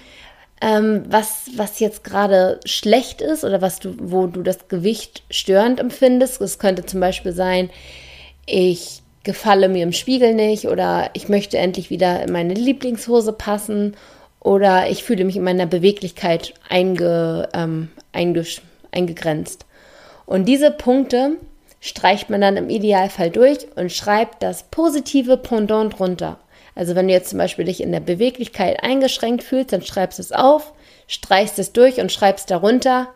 ähm, 0.61 1.03
was, 1.09 1.49
was 1.57 1.79
jetzt 1.79 2.03
gerade 2.03 2.59
schlecht 2.65 3.21
ist 3.21 3.43
oder 3.43 3.61
was 3.61 3.79
du, 3.79 3.95
wo 3.99 4.27
du 4.27 4.41
das 4.41 4.67
Gewicht 4.67 5.23
störend 5.29 5.79
empfindest. 5.79 6.41
Es 6.41 6.59
könnte 6.59 6.85
zum 6.85 6.99
Beispiel 6.99 7.33
sein, 7.33 7.69
ich 8.45 9.01
gefalle 9.23 9.67
mir 9.67 9.83
im 9.83 9.91
Spiegel 9.91 10.33
nicht 10.33 10.67
oder 10.67 11.09
ich 11.13 11.27
möchte 11.27 11.57
endlich 11.57 11.89
wieder 11.89 12.23
in 12.23 12.31
meine 12.31 12.53
Lieblingshose 12.53 13.33
passen 13.33 13.97
oder 14.39 14.89
ich 14.89 15.03
fühle 15.03 15.25
mich 15.25 15.35
in 15.35 15.43
meiner 15.43 15.65
Beweglichkeit 15.65 16.53
einge, 16.69 17.49
ähm, 17.53 17.89
eingegrenzt. 18.95 19.65
Und 20.25 20.45
diese 20.45 20.71
Punkte 20.71 21.37
streicht 21.79 22.29
man 22.29 22.41
dann 22.41 22.57
im 22.57 22.69
Idealfall 22.69 23.29
durch 23.29 23.67
und 23.75 23.91
schreibt 23.91 24.41
das 24.41 24.63
positive 24.63 25.37
Pendant 25.37 25.99
drunter. 25.99 26.39
Also 26.73 26.95
wenn 26.95 27.07
du 27.07 27.13
jetzt 27.13 27.29
zum 27.29 27.39
Beispiel 27.39 27.65
dich 27.65 27.81
in 27.81 27.91
der 27.91 27.99
Beweglichkeit 27.99 28.83
eingeschränkt 28.83 29.43
fühlst, 29.43 29.71
dann 29.71 29.81
schreibst 29.81 30.19
du 30.19 30.23
es 30.23 30.31
auf, 30.31 30.73
streichst 31.07 31.59
es 31.59 31.71
durch 31.71 31.99
und 31.99 32.11
schreibst 32.11 32.51
darunter, 32.51 33.07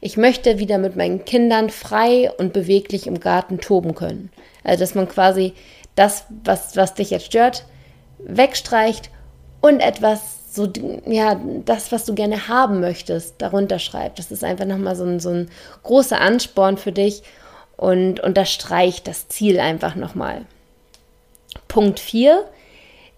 ich 0.00 0.16
möchte 0.16 0.58
wieder 0.58 0.78
mit 0.78 0.94
meinen 0.94 1.24
Kindern 1.24 1.70
frei 1.70 2.30
und 2.38 2.52
beweglich 2.52 3.06
im 3.06 3.18
Garten 3.18 3.60
toben 3.60 3.94
können. 3.94 4.30
Also 4.62 4.80
dass 4.80 4.94
man 4.94 5.08
quasi 5.08 5.54
das, 5.94 6.24
was, 6.44 6.76
was 6.76 6.94
dich 6.94 7.10
jetzt 7.10 7.26
stört, 7.26 7.64
wegstreicht 8.18 9.10
und 9.60 9.80
etwas 9.80 10.37
so, 10.58 10.72
ja, 11.06 11.40
das, 11.64 11.92
was 11.92 12.04
du 12.04 12.14
gerne 12.14 12.48
haben 12.48 12.80
möchtest, 12.80 13.36
darunter 13.38 13.78
schreibt. 13.78 14.18
Das 14.18 14.32
ist 14.32 14.42
einfach 14.42 14.66
nochmal 14.66 14.96
so 14.96 15.04
ein, 15.04 15.20
so 15.20 15.30
ein 15.30 15.50
großer 15.84 16.20
Ansporn 16.20 16.76
für 16.76 16.92
dich 16.92 17.22
und 17.76 18.20
unterstreicht 18.20 19.06
das 19.06 19.28
Ziel 19.28 19.60
einfach 19.60 19.94
nochmal. 19.94 20.44
Punkt 21.68 22.00
4 22.00 22.44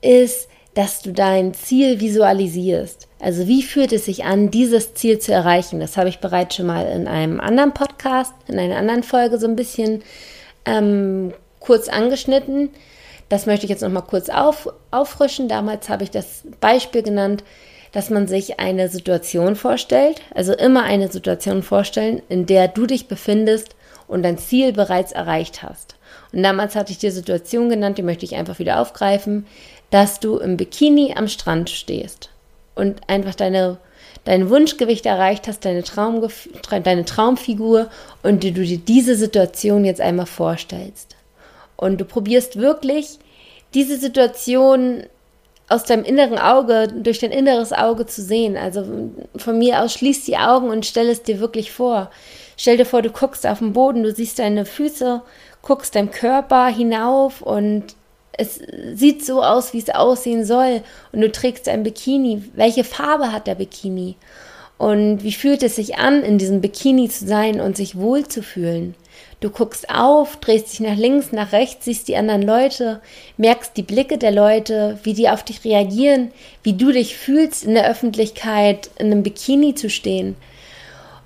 ist, 0.02 0.48
dass 0.74 1.02
du 1.02 1.12
dein 1.12 1.54
Ziel 1.54 2.00
visualisierst. 2.00 3.08
Also 3.18 3.48
wie 3.48 3.62
fühlt 3.62 3.92
es 3.92 4.04
sich 4.04 4.24
an, 4.24 4.50
dieses 4.50 4.94
Ziel 4.94 5.18
zu 5.18 5.32
erreichen? 5.32 5.80
Das 5.80 5.96
habe 5.96 6.08
ich 6.08 6.20
bereits 6.20 6.56
schon 6.56 6.66
mal 6.66 6.86
in 6.86 7.08
einem 7.08 7.40
anderen 7.40 7.72
Podcast, 7.72 8.32
in 8.48 8.58
einer 8.58 8.76
anderen 8.76 9.02
Folge 9.02 9.38
so 9.38 9.46
ein 9.46 9.56
bisschen 9.56 10.02
ähm, 10.66 11.32
kurz 11.58 11.88
angeschnitten. 11.88 12.70
Das 13.30 13.46
möchte 13.46 13.64
ich 13.64 13.70
jetzt 13.70 13.80
noch 13.80 13.88
mal 13.88 14.02
kurz 14.02 14.28
auf, 14.28 14.70
auffrischen. 14.90 15.48
Damals 15.48 15.88
habe 15.88 16.04
ich 16.04 16.10
das 16.10 16.42
Beispiel 16.60 17.02
genannt, 17.02 17.42
dass 17.92 18.10
man 18.10 18.28
sich 18.28 18.60
eine 18.60 18.88
Situation 18.88 19.56
vorstellt, 19.56 20.20
also 20.34 20.52
immer 20.52 20.82
eine 20.82 21.10
Situation 21.10 21.62
vorstellen, 21.62 22.20
in 22.28 22.44
der 22.44 22.68
du 22.68 22.86
dich 22.86 23.08
befindest 23.08 23.74
und 24.06 24.22
dein 24.22 24.36
Ziel 24.36 24.74
bereits 24.74 25.12
erreicht 25.12 25.62
hast. 25.62 25.96
Und 26.32 26.42
damals 26.42 26.76
hatte 26.76 26.92
ich 26.92 26.98
die 26.98 27.10
Situation 27.10 27.70
genannt, 27.70 27.96
die 27.96 28.02
möchte 28.02 28.26
ich 28.26 28.36
einfach 28.36 28.58
wieder 28.58 28.80
aufgreifen 28.80 29.46
dass 29.90 30.20
du 30.20 30.38
im 30.38 30.56
Bikini 30.56 31.14
am 31.16 31.28
Strand 31.28 31.68
stehst 31.68 32.30
und 32.74 33.00
einfach 33.08 33.34
deine, 33.34 33.78
dein 34.24 34.48
Wunschgewicht 34.48 35.04
erreicht 35.04 35.48
hast, 35.48 35.64
deine, 35.64 35.82
Traumgef 35.82 36.48
deine 36.84 37.04
Traumfigur 37.04 37.90
und 38.22 38.42
du 38.44 38.52
dir 38.52 38.78
diese 38.78 39.16
Situation 39.16 39.84
jetzt 39.84 40.00
einmal 40.00 40.26
vorstellst. 40.26 41.16
Und 41.80 41.98
du 41.98 42.04
probierst 42.04 42.56
wirklich 42.56 43.18
diese 43.72 43.96
Situation 43.96 45.04
aus 45.66 45.84
deinem 45.84 46.04
inneren 46.04 46.38
Auge, 46.38 46.88
durch 46.88 47.20
dein 47.20 47.30
inneres 47.30 47.72
Auge 47.72 48.04
zu 48.04 48.20
sehen. 48.20 48.58
Also 48.58 48.84
von 49.36 49.58
mir 49.58 49.80
aus 49.80 49.94
schließ 49.94 50.26
die 50.26 50.36
Augen 50.36 50.68
und 50.68 50.84
stell 50.84 51.08
es 51.08 51.22
dir 51.22 51.40
wirklich 51.40 51.72
vor. 51.72 52.10
Stell 52.58 52.76
dir 52.76 52.84
vor, 52.84 53.00
du 53.00 53.08
guckst 53.08 53.46
auf 53.46 53.60
den 53.60 53.72
Boden, 53.72 54.02
du 54.02 54.12
siehst 54.12 54.38
deine 54.40 54.66
Füße, 54.66 55.22
guckst 55.62 55.94
deinem 55.94 56.10
Körper 56.10 56.66
hinauf 56.66 57.40
und 57.40 57.94
es 58.32 58.60
sieht 58.92 59.24
so 59.24 59.42
aus, 59.42 59.72
wie 59.72 59.78
es 59.78 59.88
aussehen 59.88 60.44
soll. 60.44 60.82
Und 61.12 61.22
du 61.22 61.32
trägst 61.32 61.66
ein 61.66 61.82
Bikini. 61.82 62.42
Welche 62.54 62.84
Farbe 62.84 63.32
hat 63.32 63.46
der 63.46 63.54
Bikini? 63.54 64.16
Und 64.76 65.22
wie 65.22 65.32
fühlt 65.32 65.62
es 65.62 65.76
sich 65.76 65.96
an, 65.96 66.24
in 66.24 66.36
diesem 66.36 66.60
Bikini 66.60 67.08
zu 67.08 67.26
sein 67.26 67.58
und 67.58 67.78
sich 67.78 67.96
wohl 67.96 68.28
zu 68.28 68.42
fühlen? 68.42 68.94
Du 69.40 69.50
guckst 69.50 69.88
auf, 69.88 70.36
drehst 70.36 70.72
dich 70.72 70.80
nach 70.80 70.96
links, 70.96 71.32
nach 71.32 71.52
rechts, 71.52 71.86
siehst 71.86 72.08
die 72.08 72.16
anderen 72.16 72.42
Leute, 72.42 73.00
merkst 73.38 73.76
die 73.76 73.82
Blicke 73.82 74.18
der 74.18 74.32
Leute, 74.32 74.98
wie 75.02 75.14
die 75.14 75.28
auf 75.28 75.42
dich 75.42 75.64
reagieren, 75.64 76.30
wie 76.62 76.74
du 76.74 76.92
dich 76.92 77.16
fühlst, 77.16 77.64
in 77.64 77.74
der 77.74 77.88
Öffentlichkeit 77.88 78.90
in 78.98 79.06
einem 79.06 79.22
Bikini 79.22 79.74
zu 79.74 79.88
stehen. 79.88 80.36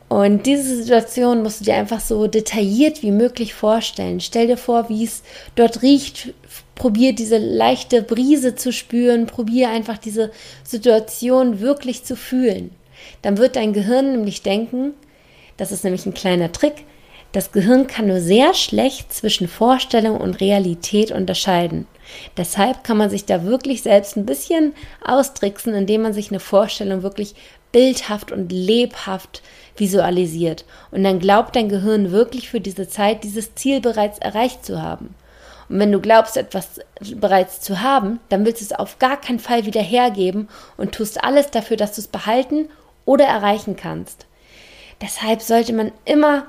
Und 0.09 0.47
diese 0.47 0.77
Situation 0.77 1.43
musst 1.43 1.61
du 1.61 1.65
dir 1.65 1.75
einfach 1.75 1.99
so 1.99 2.29
detailliert 2.29 3.03
wie 3.03 3.11
möglich 3.11 3.53
vorstellen. 3.53 4.21
Stell 4.21 4.47
dir 4.47 4.57
vor, 4.57 4.89
wie 4.89 5.03
es 5.03 5.23
dort 5.57 5.83
riecht. 5.83 6.35
Probier 6.77 7.15
diese 7.15 7.39
leichte 7.39 8.03
Brise 8.03 8.55
zu 8.55 8.73
spüren. 8.73 9.27
Probier 9.27 9.71
einfach 9.71 9.99
diese 9.99 10.31
Situation 10.63 11.59
wirklich 11.59 12.05
zu 12.05 12.15
fühlen. 12.15 12.71
Dann 13.23 13.39
wird 13.39 13.57
dein 13.57 13.73
Gehirn 13.73 14.13
nämlich 14.13 14.43
denken, 14.43 14.93
das 15.57 15.73
ist 15.73 15.85
nämlich 15.85 16.07
ein 16.07 16.15
kleiner 16.15 16.53
Trick, 16.53 16.85
das 17.35 17.51
Gehirn 17.51 17.89
kann 17.89 18.07
nur 18.07 18.21
sehr 18.21 18.55
schlecht 18.55 19.13
zwischen 19.13 19.49
Vorstellung 19.49 20.19
und 20.19 20.41
Realität 20.41 21.11
unterscheiden. 21.11 21.89
Deshalb 22.37 22.85
kann 22.85 22.97
man 22.97 23.11
sich 23.11 23.25
da 23.25 23.43
wirklich 23.43 23.83
selbst 23.83 24.17
ein 24.17 24.25
bisschen 24.25 24.73
austricksen, 25.05 25.75
indem 25.75 26.03
man 26.03 26.13
sich 26.13 26.31
eine 26.31 26.39
Vorstellung 26.39 27.03
wirklich 27.03 27.35
bildhaft 27.73 28.31
und 28.31 28.53
lebhaft 28.53 29.43
visualisiert. 29.77 30.65
Und 30.93 31.03
dann 31.03 31.19
glaubt 31.19 31.57
dein 31.57 31.69
Gehirn 31.69 32.13
wirklich 32.13 32.49
für 32.49 32.61
diese 32.61 32.87
Zeit, 32.87 33.25
dieses 33.25 33.57
Ziel 33.57 33.81
bereits 33.81 34.21
erreicht 34.21 34.65
zu 34.65 34.81
haben. 34.81 35.17
Und 35.69 35.81
wenn 35.81 35.91
du 35.91 36.01
glaubst, 36.01 36.37
etwas 36.37 36.81
bereits 37.17 37.61
zu 37.61 37.81
haben, 37.81 38.21
dann 38.29 38.47
willst 38.47 38.61
du 38.61 38.67
es 38.67 38.73
auf 38.73 39.01
gar 39.01 39.21
keinen 39.21 39.41
Fall 39.41 39.67
wieder 39.67 39.83
hergeben 39.83 40.49
und 40.77 40.93
tust 40.93 41.25
alles 41.25 41.51
dafür, 41.51 41.77
dass 41.77 41.97
du 41.97 42.01
es 42.01 42.07
behalten 42.07 42.69
oder 43.07 43.25
erreichen 43.25 43.75
kannst. 43.75 44.27
Deshalb 45.01 45.43
sollte 45.43 45.73
man 45.73 45.91
immer 46.05 46.47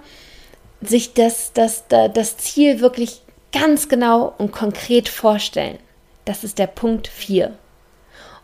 sich 0.82 1.14
das, 1.14 1.54
das, 1.54 1.86
das 1.88 2.38
Ziel 2.38 2.80
wirklich 2.80 3.22
ganz 3.52 3.88
genau 3.88 4.34
und 4.38 4.52
konkret 4.52 5.10
vorstellen. 5.10 5.78
Das 6.26 6.44
ist 6.44 6.60
der 6.60 6.68
Punkt 6.68 7.08
4. 7.08 7.54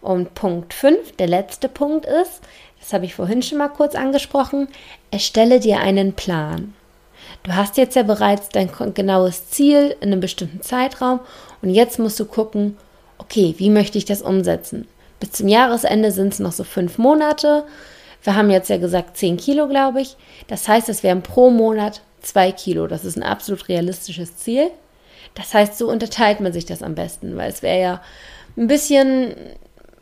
Und 0.02 0.34
Punkt 0.34 0.74
5, 0.74 1.16
der 1.18 1.28
letzte 1.28 1.70
Punkt 1.70 2.06
ist, 2.06 2.42
das 2.80 2.94
habe 2.94 3.06
ich 3.06 3.14
vorhin 3.14 3.44
schon 3.44 3.60
mal 3.60 3.70
kurz 3.70 3.94
angesprochen, 3.94 4.68
erstelle 5.12 5.60
dir 5.60 5.80
einen 5.80 6.14
Plan. 6.14 6.74
Du 7.44 7.54
hast 7.56 7.78
jetzt 7.78 7.96
ja 7.96 8.04
bereits 8.04 8.50
dein 8.50 8.70
genaues 8.94 9.50
Ziel 9.50 9.96
in 10.02 10.12
einem 10.12 10.20
bestimmten 10.20 10.62
Zeitraum 10.62 11.20
und 11.62 11.70
jetzt 11.70 12.00
musst 12.00 12.20
du 12.20 12.26
gucken, 12.26 12.78
okay, 13.20 13.54
wie 13.58 13.70
möchte 13.70 13.98
ich 13.98 14.06
das 14.06 14.22
umsetzen? 14.22 14.88
Bis 15.20 15.32
zum 15.32 15.48
Jahresende 15.48 16.12
sind 16.12 16.34
es 16.34 16.40
noch 16.40 16.52
so 16.52 16.64
fünf 16.64 16.98
Monate. 16.98 17.64
Wir 18.24 18.36
haben 18.36 18.50
jetzt 18.50 18.70
ja 18.70 18.78
gesagt 18.78 19.18
10 19.18 19.38
Kilo, 19.38 19.68
glaube 19.68 20.02
ich. 20.02 20.18
Das 20.48 20.68
heißt, 20.68 20.90
es 20.90 21.04
wären 21.04 21.22
pro 21.22 21.52
Monat 21.52 22.02
2 22.22 22.52
Kilo. 22.54 22.88
Das 22.88 23.06
ist 23.06 23.18
ein 23.18 23.24
absolut 23.24 23.70
realistisches 23.70 24.38
Ziel. 24.38 24.72
Das 25.36 25.54
heißt, 25.54 25.78
so 25.78 25.90
unterteilt 25.90 26.40
man 26.40 26.54
sich 26.54 26.66
das 26.66 26.84
am 26.84 26.96
besten, 26.96 27.38
weil 27.38 27.50
es 27.50 27.62
wäre 27.62 27.80
ja 27.80 28.02
ein 28.58 28.68
bisschen 28.68 29.34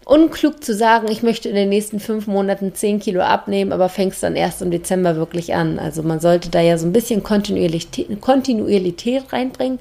unklug 0.06 0.64
zu 0.64 0.74
sagen, 0.74 1.12
ich 1.12 1.22
möchte 1.22 1.50
in 1.50 1.56
den 1.56 1.70
nächsten 1.70 2.00
fünf 2.00 2.26
Monaten 2.26 2.74
10 2.74 3.00
Kilo 3.00 3.22
abnehmen, 3.22 3.72
aber 3.72 3.90
fängst 3.90 4.24
dann 4.24 4.36
erst 4.36 4.64
im 4.64 4.72
Dezember 4.72 5.16
wirklich 5.16 5.54
an. 5.54 5.78
Also 5.78 6.02
man 6.02 6.20
sollte 6.20 6.50
da 6.50 6.62
ja 6.62 6.80
so 6.80 6.88
ein 6.88 6.94
bisschen 6.94 7.22
Kontinuität 7.22 9.32
reinbringen. 9.32 9.78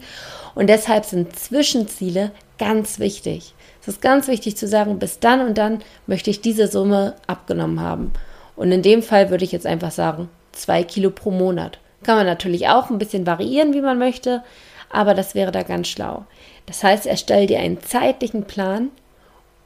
Und 0.55 0.69
deshalb 0.69 1.07
sind 1.07 1.35
Zwischenziele 1.35 2.33
ganz 2.59 2.99
wichtig. 2.99 3.55
Es 3.81 3.89
ist 3.89 4.03
ganz 4.03 4.29
wichtig 4.29 4.57
zu 4.57 4.67
sagen, 4.67 4.99
bis 4.99 5.19
dann 5.19 5.41
und 5.41 5.57
dann 5.57 5.79
möchte 6.07 6.29
ich 6.29 6.43
diese 6.43 6.69
Summe 6.69 7.15
abgenommen 7.27 7.81
haben. 7.81 8.13
Und 8.55 8.71
in 8.71 8.83
dem 8.83 9.03
Fall 9.03 9.31
würde 9.31 9.45
ich 9.45 9.53
jetzt 9.53 9.67
einfach 9.67 9.93
sagen, 9.93 10.29
zwei 10.53 10.83
Kilo 10.83 11.11
pro 11.11 11.31
Monat. 11.31 11.79
Kann 12.03 12.17
man 12.17 12.27
natürlich 12.27 12.69
auch 12.69 12.91
ein 12.91 12.99
bisschen 12.99 13.27
variieren, 13.27 13.75
wie 13.75 13.81
man 13.81 13.99
möchte, 13.99 14.43
aber 14.91 15.15
das 15.15 15.35
wäre 15.35 15.53
da 15.53 15.63
ganz 15.63 15.89
schlau. 15.89 16.25
Das 16.67 16.83
heißt, 16.85 17.07
erstell 17.07 17.47
dir 17.47 17.61
einen 17.61 17.83
zeitlichen 17.83 18.45
Plan 18.45 18.91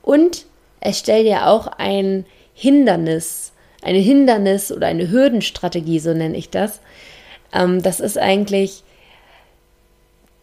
und 0.02 0.46
erstell 0.80 1.24
dir 1.24 1.46
auch 1.48 1.66
ein 1.66 2.24
Hindernis, 2.54 3.52
eine 3.82 3.98
Hindernis 3.98 4.72
oder 4.72 4.86
eine 4.86 5.10
Hürdenstrategie, 5.10 5.98
so 5.98 6.14
nenne 6.14 6.36
ich 6.36 6.50
das. 6.50 6.80
Ähm, 7.52 7.82
das 7.82 8.00
ist 8.00 8.18
eigentlich, 8.18 8.82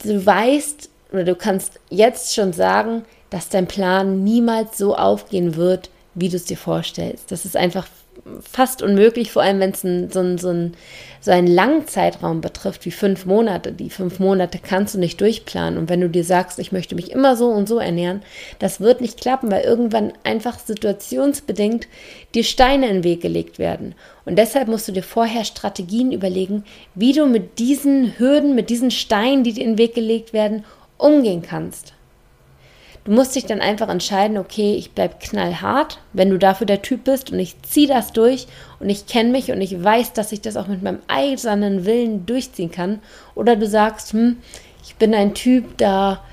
du 0.03 0.25
weißt 0.25 0.89
oder 1.11 1.23
du 1.23 1.35
kannst 1.35 1.79
jetzt 1.89 2.35
schon 2.35 2.53
sagen, 2.53 3.03
dass 3.29 3.49
dein 3.49 3.67
Plan 3.67 4.23
niemals 4.23 4.77
so 4.77 4.95
aufgehen 4.95 5.55
wird, 5.55 5.89
wie 6.19 6.29
du 6.29 6.35
es 6.35 6.45
dir 6.45 6.57
vorstellst. 6.57 7.31
Das 7.31 7.45
ist 7.45 7.55
einfach 7.55 7.87
fast 8.41 8.81
unmöglich, 8.81 9.31
vor 9.31 9.41
allem 9.41 9.59
wenn 9.59 9.71
es 9.71 9.81
so, 9.81 9.87
ein, 10.19 10.37
so, 10.37 10.49
ein, 10.49 10.73
so 11.21 11.31
einen 11.31 11.47
langen 11.47 11.87
Zeitraum 11.87 12.41
betrifft, 12.41 12.85
wie 12.85 12.91
fünf 12.91 13.25
Monate. 13.25 13.71
Die 13.71 13.89
fünf 13.89 14.19
Monate 14.19 14.59
kannst 14.61 14.95
du 14.95 14.99
nicht 14.99 15.19
durchplanen. 15.21 15.77
Und 15.77 15.89
wenn 15.89 16.01
du 16.01 16.09
dir 16.09 16.23
sagst, 16.23 16.59
ich 16.59 16.71
möchte 16.71 16.95
mich 16.95 17.11
immer 17.11 17.35
so 17.35 17.47
und 17.47 17.67
so 17.67 17.79
ernähren, 17.79 18.21
das 18.59 18.79
wird 18.79 19.01
nicht 19.01 19.19
klappen, 19.19 19.51
weil 19.51 19.63
irgendwann 19.63 20.13
einfach 20.23 20.59
situationsbedingt 20.59 21.87
die 22.33 22.43
Steine 22.43 22.87
in 22.87 22.95
den 22.95 23.03
Weg 23.03 23.21
gelegt 23.21 23.59
werden. 23.59 23.95
Und 24.25 24.37
deshalb 24.37 24.67
musst 24.67 24.87
du 24.87 24.91
dir 24.91 25.03
vorher 25.03 25.45
Strategien 25.45 26.11
überlegen, 26.11 26.63
wie 26.95 27.13
du 27.13 27.25
mit 27.25 27.59
diesen 27.59 28.19
Hürden, 28.19 28.55
mit 28.55 28.69
diesen 28.69 28.91
Steinen, 28.91 29.43
die 29.43 29.53
dir 29.53 29.63
in 29.63 29.71
den 29.71 29.77
Weg 29.77 29.95
gelegt 29.95 30.33
werden, 30.33 30.65
umgehen 30.97 31.41
kannst. 31.41 31.93
Du 33.09 33.15
musst 33.15 33.35
dich 33.35 33.47
dann 33.47 33.59
einfach 33.59 33.89
entscheiden, 33.89 34.37
okay, 34.37 34.75
ich 34.75 34.91
bleibe 34.91 35.15
knallhart, 35.19 35.97
wenn 36.13 36.29
du 36.29 36.37
dafür 36.37 36.67
der 36.67 36.83
Typ 36.83 37.05
bist 37.05 37.31
und 37.31 37.39
ich 37.39 37.59
ziehe 37.63 37.87
das 37.87 38.13
durch 38.13 38.45
und 38.79 38.87
ich 38.87 39.07
kenne 39.07 39.31
mich 39.31 39.51
und 39.51 39.59
ich 39.61 39.83
weiß, 39.83 40.13
dass 40.13 40.31
ich 40.31 40.41
das 40.41 40.55
auch 40.55 40.67
mit 40.67 40.83
meinem 40.83 40.99
eisernen 41.07 41.85
Willen 41.85 42.27
durchziehen 42.27 42.69
kann. 42.69 42.99
Oder 43.33 43.55
du 43.55 43.65
sagst, 43.65 44.13
hm, 44.13 44.37
ich 44.83 44.95
bin 44.97 45.15
ein 45.15 45.33
Typ, 45.33 45.75
da 45.79 46.23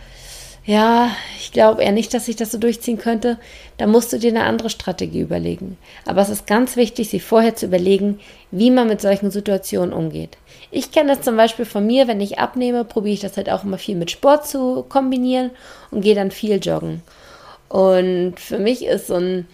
ja, 0.66 1.12
ich 1.38 1.52
glaube 1.52 1.84
eher 1.84 1.92
nicht, 1.92 2.12
dass 2.12 2.26
ich 2.26 2.34
das 2.34 2.50
so 2.50 2.58
durchziehen 2.58 2.98
könnte, 2.98 3.38
da 3.78 3.86
musst 3.86 4.12
du 4.12 4.18
dir 4.18 4.30
eine 4.30 4.44
andere 4.44 4.68
Strategie 4.68 5.20
überlegen. 5.20 5.78
Aber 6.04 6.20
es 6.20 6.28
ist 6.28 6.48
ganz 6.48 6.76
wichtig, 6.76 7.08
sich 7.08 7.22
vorher 7.22 7.54
zu 7.54 7.66
überlegen, 7.66 8.18
wie 8.50 8.72
man 8.72 8.88
mit 8.88 9.00
solchen 9.00 9.30
Situationen 9.30 9.92
umgeht. 9.92 10.36
Ich 10.72 10.90
kenne 10.90 11.14
das 11.14 11.24
zum 11.24 11.36
Beispiel 11.36 11.64
von 11.66 11.86
mir, 11.86 12.08
wenn 12.08 12.20
ich 12.20 12.40
abnehme, 12.40 12.84
probiere 12.84 13.14
ich 13.14 13.20
das 13.20 13.36
halt 13.36 13.48
auch 13.48 13.62
immer 13.62 13.78
viel 13.78 13.94
mit 13.94 14.10
Sport 14.10 14.48
zu 14.48 14.84
kombinieren 14.88 15.52
und 15.92 16.00
gehe 16.00 16.16
dann 16.16 16.32
viel 16.32 16.58
joggen. 16.58 17.02
Und 17.68 18.34
für 18.36 18.58
mich 18.58 18.84
ist 18.84 19.06
so 19.06 19.14
ein 19.14 19.46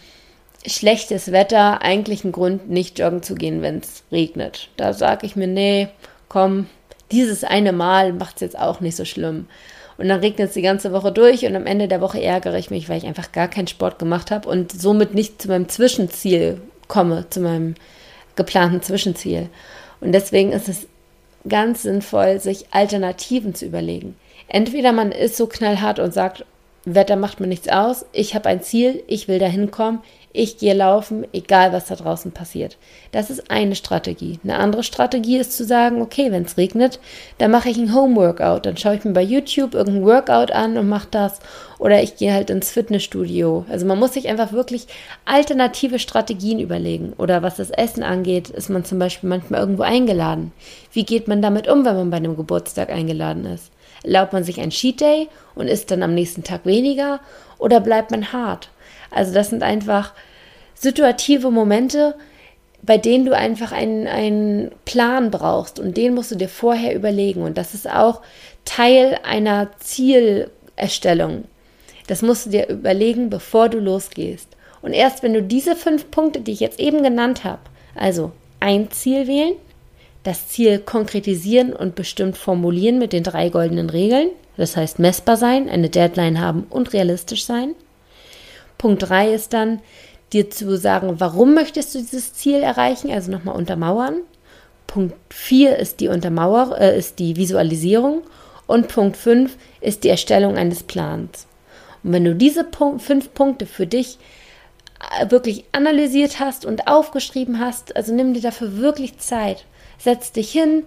schlechtes 0.67 1.31
Wetter 1.31 1.83
eigentlich 1.83 2.25
ein 2.25 2.33
Grund, 2.33 2.71
nicht 2.71 2.99
joggen 2.99 3.23
zu 3.23 3.35
gehen, 3.35 3.61
wenn 3.61 3.79
es 3.79 4.05
regnet. 4.11 4.71
Da 4.79 4.95
sage 4.95 5.27
ich 5.27 5.37
mir, 5.37 5.47
nee, 5.47 5.89
komm, 6.31 6.69
dieses 7.11 7.45
eine 7.45 7.73
Mal 7.73 8.15
macht 8.15 8.37
es 8.37 8.41
jetzt 8.41 8.59
auch 8.59 8.81
nicht 8.81 8.97
so 8.97 9.05
schlimm. 9.05 9.47
Und 9.99 10.09
dann 10.09 10.21
regnet 10.21 10.49
es 10.49 10.55
die 10.55 10.63
ganze 10.63 10.93
Woche 10.93 11.13
durch 11.13 11.45
und 11.45 11.55
am 11.55 11.67
Ende 11.67 11.89
der 11.89 12.01
Woche 12.01 12.23
ärgere 12.23 12.59
ich 12.59 12.71
mich, 12.71 12.89
weil 12.89 12.99
ich 12.99 13.07
einfach 13.07 13.33
gar 13.33 13.49
keinen 13.49 13.69
Sport 13.69 13.99
gemacht 13.99 14.31
habe 14.31 14.49
und 14.49 14.73
somit 14.73 15.15
nicht 15.15 15.43
zu 15.43 15.49
meinem 15.49 15.69
Zwischenziel 15.69 16.61
komme, 16.89 17.27
zu 17.31 17.41
meinem 17.41 17.75
geplanten 18.37 18.83
Zwischenziel. 18.83 19.49
Und 20.01 20.13
deswegen 20.13 20.53
ist 20.53 20.69
es 20.69 20.87
ganz 21.49 21.83
sinnvoll, 21.83 22.41
sich 22.41 22.67
Alternativen 22.71 23.55
zu 23.55 23.67
überlegen. 23.67 24.17
Entweder 24.49 24.93
man 24.93 25.13
ist 25.13 25.37
so 25.37 25.47
knallhart 25.47 25.99
und 25.99 26.13
sagt, 26.13 26.45
Wetter 26.85 27.17
macht 27.17 27.41
mir 27.41 27.47
nichts 27.47 27.69
aus, 27.69 28.05
ich 28.13 28.35
habe 28.35 28.49
ein 28.49 28.63
Ziel, 28.63 29.03
ich 29.07 29.29
will 29.29 29.39
da 29.39 29.47
hinkommen, 29.47 30.01
ich 30.35 30.57
gehe 30.57 30.73
laufen, 30.73 31.27
egal 31.33 31.73
was 31.73 31.87
da 31.87 31.95
draußen 31.95 32.33
passiert. 32.33 32.79
Das 33.11 33.29
ist 33.29 33.51
eine 33.51 33.75
Strategie. 33.75 34.41
Eine 34.43 34.59
andere 34.59 34.83
Strategie 34.83 35.37
ist 35.37 35.57
zu 35.57 35.65
sagen, 35.65 36.01
okay, 36.01 36.33
wenn 36.33 36.45
es 36.45 36.57
regnet, 36.57 37.01
dann 37.37 37.51
mache 37.51 37.69
ich 37.69 37.77
ein 37.77 37.95
Home-Workout. 37.95 38.65
Dann 38.65 38.79
schaue 38.79 38.97
ich 38.97 39.05
mir 39.05 39.13
bei 39.13 39.23
YouTube 39.23 39.75
irgendein 39.75 40.07
Workout 40.07 40.51
an 40.51 40.79
und 40.79 40.89
mache 40.89 41.09
das. 41.11 41.41
Oder 41.79 42.03
ich 42.03 42.17
gehe 42.17 42.33
halt 42.33 42.49
ins 42.49 42.71
Fitnessstudio. 42.71 43.67
Also 43.69 43.85
man 43.85 43.99
muss 43.99 44.15
sich 44.15 44.29
einfach 44.29 44.53
wirklich 44.53 44.87
alternative 45.27 45.99
Strategien 45.99 46.61
überlegen. 46.61 47.13
Oder 47.19 47.43
was 47.43 47.57
das 47.57 47.71
Essen 47.71 48.03
angeht, 48.03 48.49
ist 48.49 48.71
man 48.71 48.87
zum 48.87 48.99
Beispiel 48.99 49.29
manchmal 49.29 49.61
irgendwo 49.61 49.83
eingeladen. 49.83 50.53
Wie 50.93 51.05
geht 51.05 51.29
man 51.29 51.43
damit 51.43 51.69
um, 51.69 51.85
wenn 51.85 51.97
man 51.97 52.11
bei 52.11 52.17
einem 52.17 52.37
Geburtstag 52.37 52.89
eingeladen 52.91 53.45
ist? 53.45 53.71
Erlaubt 54.03 54.33
man 54.33 54.45
sich 54.45 54.61
ein 54.61 54.71
Cheat 54.71 55.01
Day 55.01 55.29
und 55.55 55.69
isst 55.69 55.91
dann 55.91 56.03
am 56.03 56.15
nächsten 56.15 56.43
Tag 56.43 56.65
weniger? 56.65 57.21
Oder 57.59 57.81
bleibt 57.81 58.11
man 58.11 58.33
hart? 58.33 58.71
Also 59.15 59.33
das 59.33 59.51
sind 59.51 59.63
einfach 59.63 60.13
situative 60.75 61.51
Momente, 61.51 62.15
bei 62.83 62.99
denen 62.99 63.25
du 63.25 63.37
einfach 63.37 63.73
einen, 63.73 64.07
einen 64.09 64.73
Plan 64.85 65.31
brauchst 65.31 65.79
und 65.79 65.97
den 65.97 66.15
musst 66.15 66.33
du 66.33 66.37
dir 66.37 66.49
vorher 66.49 66.95
überlegen. 66.95 67.43
Und 67.43 67.57
das 67.57 67.75
ist 67.75 67.89
auch 67.89 68.23
Teil 68.65 69.19
einer 69.23 69.71
Zielerstellung. 69.79 71.45
Das 72.09 72.23
musst 72.23 72.47
du 72.47 72.51
dir 72.51 72.69
überlegen, 72.69 73.31
bevor 73.31 73.69
du 73.69 73.79
losgehst. 73.79 74.49
Und 74.83 74.93
erst 74.93 75.23
wenn 75.23 75.33
du 75.33 75.43
diese 75.43 75.77
fünf 75.77 76.11
Punkte, 76.11 76.41
die 76.41 76.53
ich 76.53 76.61
jetzt 76.61 76.81
eben 76.81 77.05
genannt 77.05 77.45
habe, 77.45 77.61
also 77.95 78.33
ein 78.59 78.91
Ziel 78.91 79.29
wählen, 79.29 79.55
das 80.25 80.49
Ziel 80.49 80.79
konkretisieren 80.79 81.73
und 81.73 81.95
bestimmt 81.95 82.37
formulieren 82.37 82.99
mit 82.99 83.13
den 83.13 83.23
drei 83.23 83.49
goldenen 83.49 83.91
Regeln, 83.91 84.29
das 84.57 84.77
heißt 84.77 84.99
messbar 84.99 85.37
sein, 85.37 85.69
eine 85.69 85.89
Deadline 85.89 86.41
haben 86.41 86.67
und 86.69 86.93
realistisch 86.93 87.45
sein, 87.45 87.75
Punkt 88.83 89.09
3 89.09 89.33
ist 89.33 89.53
dann, 89.53 89.79
dir 90.33 90.51
zu 90.51 90.77
sagen, 90.77 91.21
warum 91.21 91.55
möchtest 91.55 91.95
du 91.95 92.01
dieses 92.01 92.35
Ziel 92.35 92.65
erreichen, 92.65 93.13
also 93.13 93.31
nochmal 93.31 93.55
untermauern. 93.55 94.23
Punkt 94.89 95.15
4 95.33 95.77
ist 95.77 96.01
die 96.01 96.09
Untermauer, 96.09 96.77
äh, 96.81 96.99
ist 96.99 97.21
die 97.21 97.37
Visualisierung 97.37 98.23
und 98.67 98.89
Punkt 98.89 99.17
5 99.17 99.57
ist 99.81 100.03
die 100.03 100.09
Erstellung 100.09 100.57
eines 100.57 100.83
Plans. 100.83 101.47
Und 102.03 102.13
wenn 102.13 102.25
du 102.25 102.35
diese 102.35 102.65
Punkt, 102.65 103.03
fünf 103.03 103.33
Punkte 103.35 103.67
für 103.67 103.87
dich 103.87 104.19
äh, 105.17 105.31
wirklich 105.31 105.65
analysiert 105.71 106.41
hast 106.41 106.65
und 106.65 106.89
aufgeschrieben 106.89 107.61
hast, 107.61 107.95
also 107.95 108.13
nimm 108.13 108.35
dir 108.35 108.43
dafür 108.43 108.79
wirklich 108.79 109.19
Zeit. 109.19 109.65
Setz 109.97 110.33
dich 110.33 110.51
hin 110.51 110.83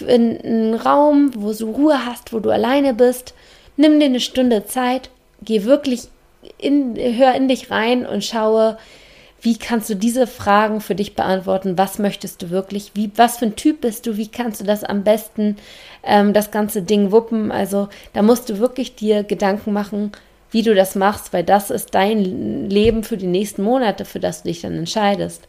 in 0.00 0.40
einen 0.40 0.74
Raum, 0.74 1.30
wo 1.36 1.52
du 1.52 1.70
Ruhe 1.70 2.04
hast, 2.06 2.32
wo 2.32 2.40
du 2.40 2.50
alleine 2.50 2.92
bist. 2.92 3.34
Nimm 3.76 4.00
dir 4.00 4.06
eine 4.06 4.18
Stunde 4.18 4.66
Zeit, 4.66 5.10
geh 5.42 5.62
wirklich 5.62 6.08
in, 6.58 6.96
hör 6.96 7.34
in 7.34 7.48
dich 7.48 7.70
rein 7.70 8.06
und 8.06 8.24
schaue, 8.24 8.78
wie 9.42 9.56
kannst 9.56 9.88
du 9.88 9.94
diese 9.94 10.26
Fragen 10.26 10.80
für 10.80 10.94
dich 10.94 11.14
beantworten? 11.14 11.78
Was 11.78 11.98
möchtest 11.98 12.42
du 12.42 12.50
wirklich? 12.50 12.92
Wie, 12.94 13.10
was 13.16 13.38
für 13.38 13.46
ein 13.46 13.56
Typ 13.56 13.80
bist 13.80 14.06
du? 14.06 14.16
Wie 14.16 14.28
kannst 14.28 14.60
du 14.60 14.64
das 14.64 14.84
am 14.84 15.02
besten, 15.02 15.56
ähm, 16.02 16.34
das 16.34 16.50
ganze 16.50 16.82
Ding 16.82 17.10
wuppen? 17.10 17.50
Also 17.50 17.88
da 18.12 18.22
musst 18.22 18.50
du 18.50 18.58
wirklich 18.58 18.96
dir 18.96 19.24
Gedanken 19.24 19.72
machen, 19.72 20.12
wie 20.50 20.62
du 20.62 20.74
das 20.74 20.94
machst, 20.94 21.32
weil 21.32 21.44
das 21.44 21.70
ist 21.70 21.94
dein 21.94 22.68
Leben 22.68 23.02
für 23.02 23.16
die 23.16 23.26
nächsten 23.26 23.62
Monate, 23.62 24.04
für 24.04 24.20
das 24.20 24.42
du 24.42 24.48
dich 24.48 24.60
dann 24.60 24.76
entscheidest. 24.76 25.48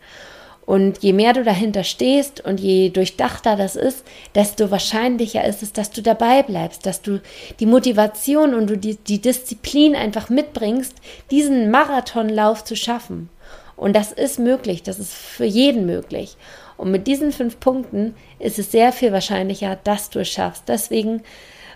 Und 0.71 0.99
je 1.03 1.11
mehr 1.11 1.33
du 1.33 1.43
dahinter 1.43 1.83
stehst 1.83 2.39
und 2.39 2.57
je 2.57 2.91
durchdachter 2.91 3.57
das 3.57 3.75
ist, 3.75 4.05
desto 4.35 4.71
wahrscheinlicher 4.71 5.43
ist 5.43 5.63
es, 5.63 5.73
dass 5.73 5.91
du 5.91 6.01
dabei 6.01 6.43
bleibst, 6.43 6.85
dass 6.85 7.01
du 7.01 7.19
die 7.59 7.65
Motivation 7.65 8.53
und 8.53 8.69
du 8.69 8.77
die, 8.77 8.95
die 8.95 9.19
Disziplin 9.19 9.97
einfach 9.97 10.29
mitbringst, 10.29 10.95
diesen 11.29 11.71
Marathonlauf 11.71 12.63
zu 12.63 12.77
schaffen. 12.77 13.29
Und 13.75 13.97
das 13.97 14.13
ist 14.13 14.39
möglich, 14.39 14.81
das 14.81 14.97
ist 14.97 15.13
für 15.13 15.43
jeden 15.43 15.85
möglich. 15.85 16.37
Und 16.77 16.89
mit 16.89 17.05
diesen 17.05 17.33
fünf 17.33 17.59
Punkten 17.59 18.15
ist 18.39 18.57
es 18.57 18.71
sehr 18.71 18.93
viel 18.93 19.11
wahrscheinlicher, 19.11 19.77
dass 19.83 20.09
du 20.09 20.19
es 20.19 20.29
schaffst. 20.29 20.69
Deswegen 20.69 21.21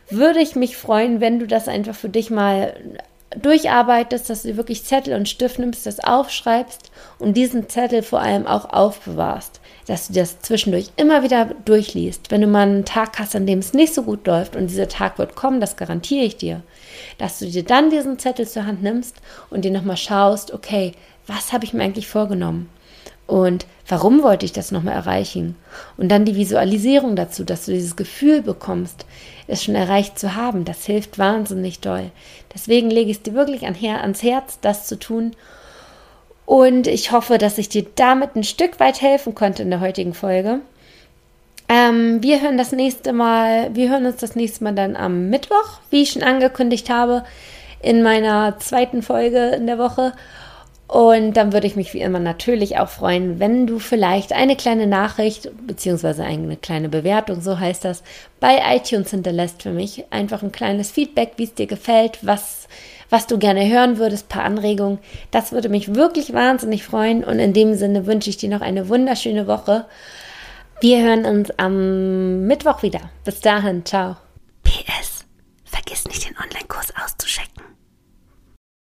würde 0.09 0.39
ich 0.39 0.55
mich 0.55 0.77
freuen, 0.77 1.19
wenn 1.19 1.39
du 1.39 1.47
das 1.47 1.67
einfach 1.67 1.95
für 1.95 2.07
dich 2.07 2.29
mal 2.29 2.73
durcharbeitest, 3.41 4.29
dass 4.29 4.43
du 4.43 4.57
wirklich 4.57 4.83
Zettel 4.83 5.13
und 5.13 5.29
Stift 5.29 5.59
nimmst, 5.59 5.85
das 5.85 5.99
aufschreibst 5.99 6.91
und 7.19 7.35
diesen 7.35 7.69
Zettel 7.69 8.03
vor 8.03 8.21
allem 8.21 8.47
auch 8.47 8.71
aufbewahrst, 8.71 9.59
dass 9.87 10.07
du 10.07 10.13
das 10.13 10.41
zwischendurch 10.41 10.89
immer 10.97 11.23
wieder 11.23 11.51
durchliest. 11.65 12.31
Wenn 12.31 12.41
du 12.41 12.47
mal 12.47 12.67
einen 12.67 12.85
Tag 12.85 13.19
hast, 13.19 13.35
an 13.35 13.45
dem 13.45 13.59
es 13.59 13.73
nicht 13.73 13.93
so 13.93 14.03
gut 14.03 14.25
läuft 14.27 14.55
und 14.55 14.67
dieser 14.67 14.87
Tag 14.87 15.17
wird 15.19 15.35
kommen, 15.35 15.59
das 15.59 15.77
garantiere 15.77 16.25
ich 16.25 16.37
dir, 16.37 16.61
dass 17.17 17.39
du 17.39 17.45
dir 17.45 17.63
dann 17.63 17.89
diesen 17.89 18.19
Zettel 18.19 18.47
zur 18.47 18.65
Hand 18.65 18.81
nimmst 18.81 19.17
und 19.49 19.65
dir 19.65 19.71
nochmal 19.71 19.97
schaust, 19.97 20.53
okay, 20.53 20.93
was 21.27 21.53
habe 21.53 21.65
ich 21.65 21.73
mir 21.73 21.83
eigentlich 21.83 22.07
vorgenommen? 22.07 22.69
Und 23.27 23.65
warum 23.87 24.21
wollte 24.21 24.45
ich 24.45 24.51
das 24.51 24.71
nochmal 24.71 24.93
erreichen? 24.93 25.55
Und 25.97 26.09
dann 26.09 26.25
die 26.25 26.35
Visualisierung 26.35 27.15
dazu, 27.15 27.43
dass 27.43 27.65
du 27.65 27.71
dieses 27.71 27.95
Gefühl 27.95 28.41
bekommst, 28.41 29.05
es 29.47 29.63
schon 29.63 29.75
erreicht 29.75 30.17
zu 30.17 30.35
haben. 30.35 30.65
Das 30.65 30.85
hilft 30.85 31.17
wahnsinnig 31.17 31.79
doll. 31.79 32.11
Deswegen 32.53 32.89
lege 32.89 33.11
ich 33.11 33.17
es 33.17 33.23
dir 33.23 33.33
wirklich 33.33 33.65
ans 33.65 34.23
Herz, 34.23 34.59
das 34.61 34.87
zu 34.87 34.97
tun. 34.97 35.35
Und 36.45 36.87
ich 36.87 37.11
hoffe, 37.11 37.37
dass 37.37 37.57
ich 37.57 37.69
dir 37.69 37.85
damit 37.95 38.35
ein 38.35 38.43
Stück 38.43 38.79
weit 38.79 39.01
helfen 39.01 39.35
konnte 39.35 39.63
in 39.63 39.71
der 39.71 39.79
heutigen 39.79 40.13
Folge. 40.13 40.59
Ähm, 41.67 42.21
wir 42.21 42.41
hören 42.41 42.57
das 42.57 42.71
nächste 42.71 43.11
Mal, 43.11 43.73
wir 43.73 43.89
hören 43.89 44.05
uns 44.05 44.17
das 44.17 44.35
nächste 44.35 44.63
Mal 44.63 44.75
dann 44.75 44.95
am 44.95 45.29
Mittwoch, 45.29 45.79
wie 45.89 46.03
ich 46.03 46.11
schon 46.11 46.21
angekündigt 46.21 46.89
habe, 46.89 47.23
in 47.81 48.03
meiner 48.03 48.59
zweiten 48.59 49.01
Folge 49.01 49.49
in 49.49 49.65
der 49.65 49.79
Woche. 49.79 50.13
Und 50.87 51.33
dann 51.33 51.51
würde 51.51 51.65
ich 51.65 51.75
mich 51.75 51.93
wie 51.93 52.01
immer 52.01 52.19
natürlich 52.19 52.77
auch 52.77 52.89
freuen, 52.89 53.39
wenn 53.39 53.65
du 53.65 53.79
vielleicht 53.79 54.33
eine 54.33 54.55
kleine 54.55 54.85
Nachricht 54.85 55.49
beziehungsweise 55.65 56.23
eine 56.23 56.57
kleine 56.57 56.89
Bewertung, 56.89 57.41
so 57.41 57.59
heißt 57.59 57.85
das, 57.85 58.03
bei 58.39 58.61
iTunes 58.75 59.09
hinterlässt 59.09 59.63
für 59.63 59.71
mich. 59.71 60.05
Einfach 60.11 60.43
ein 60.43 60.51
kleines 60.51 60.91
Feedback, 60.91 61.33
wie 61.37 61.45
es 61.45 61.55
dir 61.55 61.65
gefällt, 61.65 62.19
was, 62.21 62.67
was 63.09 63.25
du 63.25 63.39
gerne 63.39 63.67
hören 63.67 63.97
würdest, 63.97 64.29
paar 64.29 64.43
Anregungen. 64.43 64.99
Das 65.31 65.51
würde 65.51 65.69
mich 65.69 65.95
wirklich 65.95 66.33
wahnsinnig 66.33 66.83
freuen. 66.83 67.23
Und 67.23 67.39
in 67.39 67.53
dem 67.53 67.73
Sinne 67.73 68.05
wünsche 68.05 68.29
ich 68.29 68.37
dir 68.37 68.49
noch 68.49 68.61
eine 68.61 68.87
wunderschöne 68.87 69.47
Woche. 69.47 69.85
Wir 70.81 71.01
hören 71.01 71.25
uns 71.25 71.49
am 71.57 72.45
Mittwoch 72.45 72.83
wieder. 72.83 73.01
Bis 73.23 73.39
dahin, 73.39 73.85
ciao. 73.85 74.17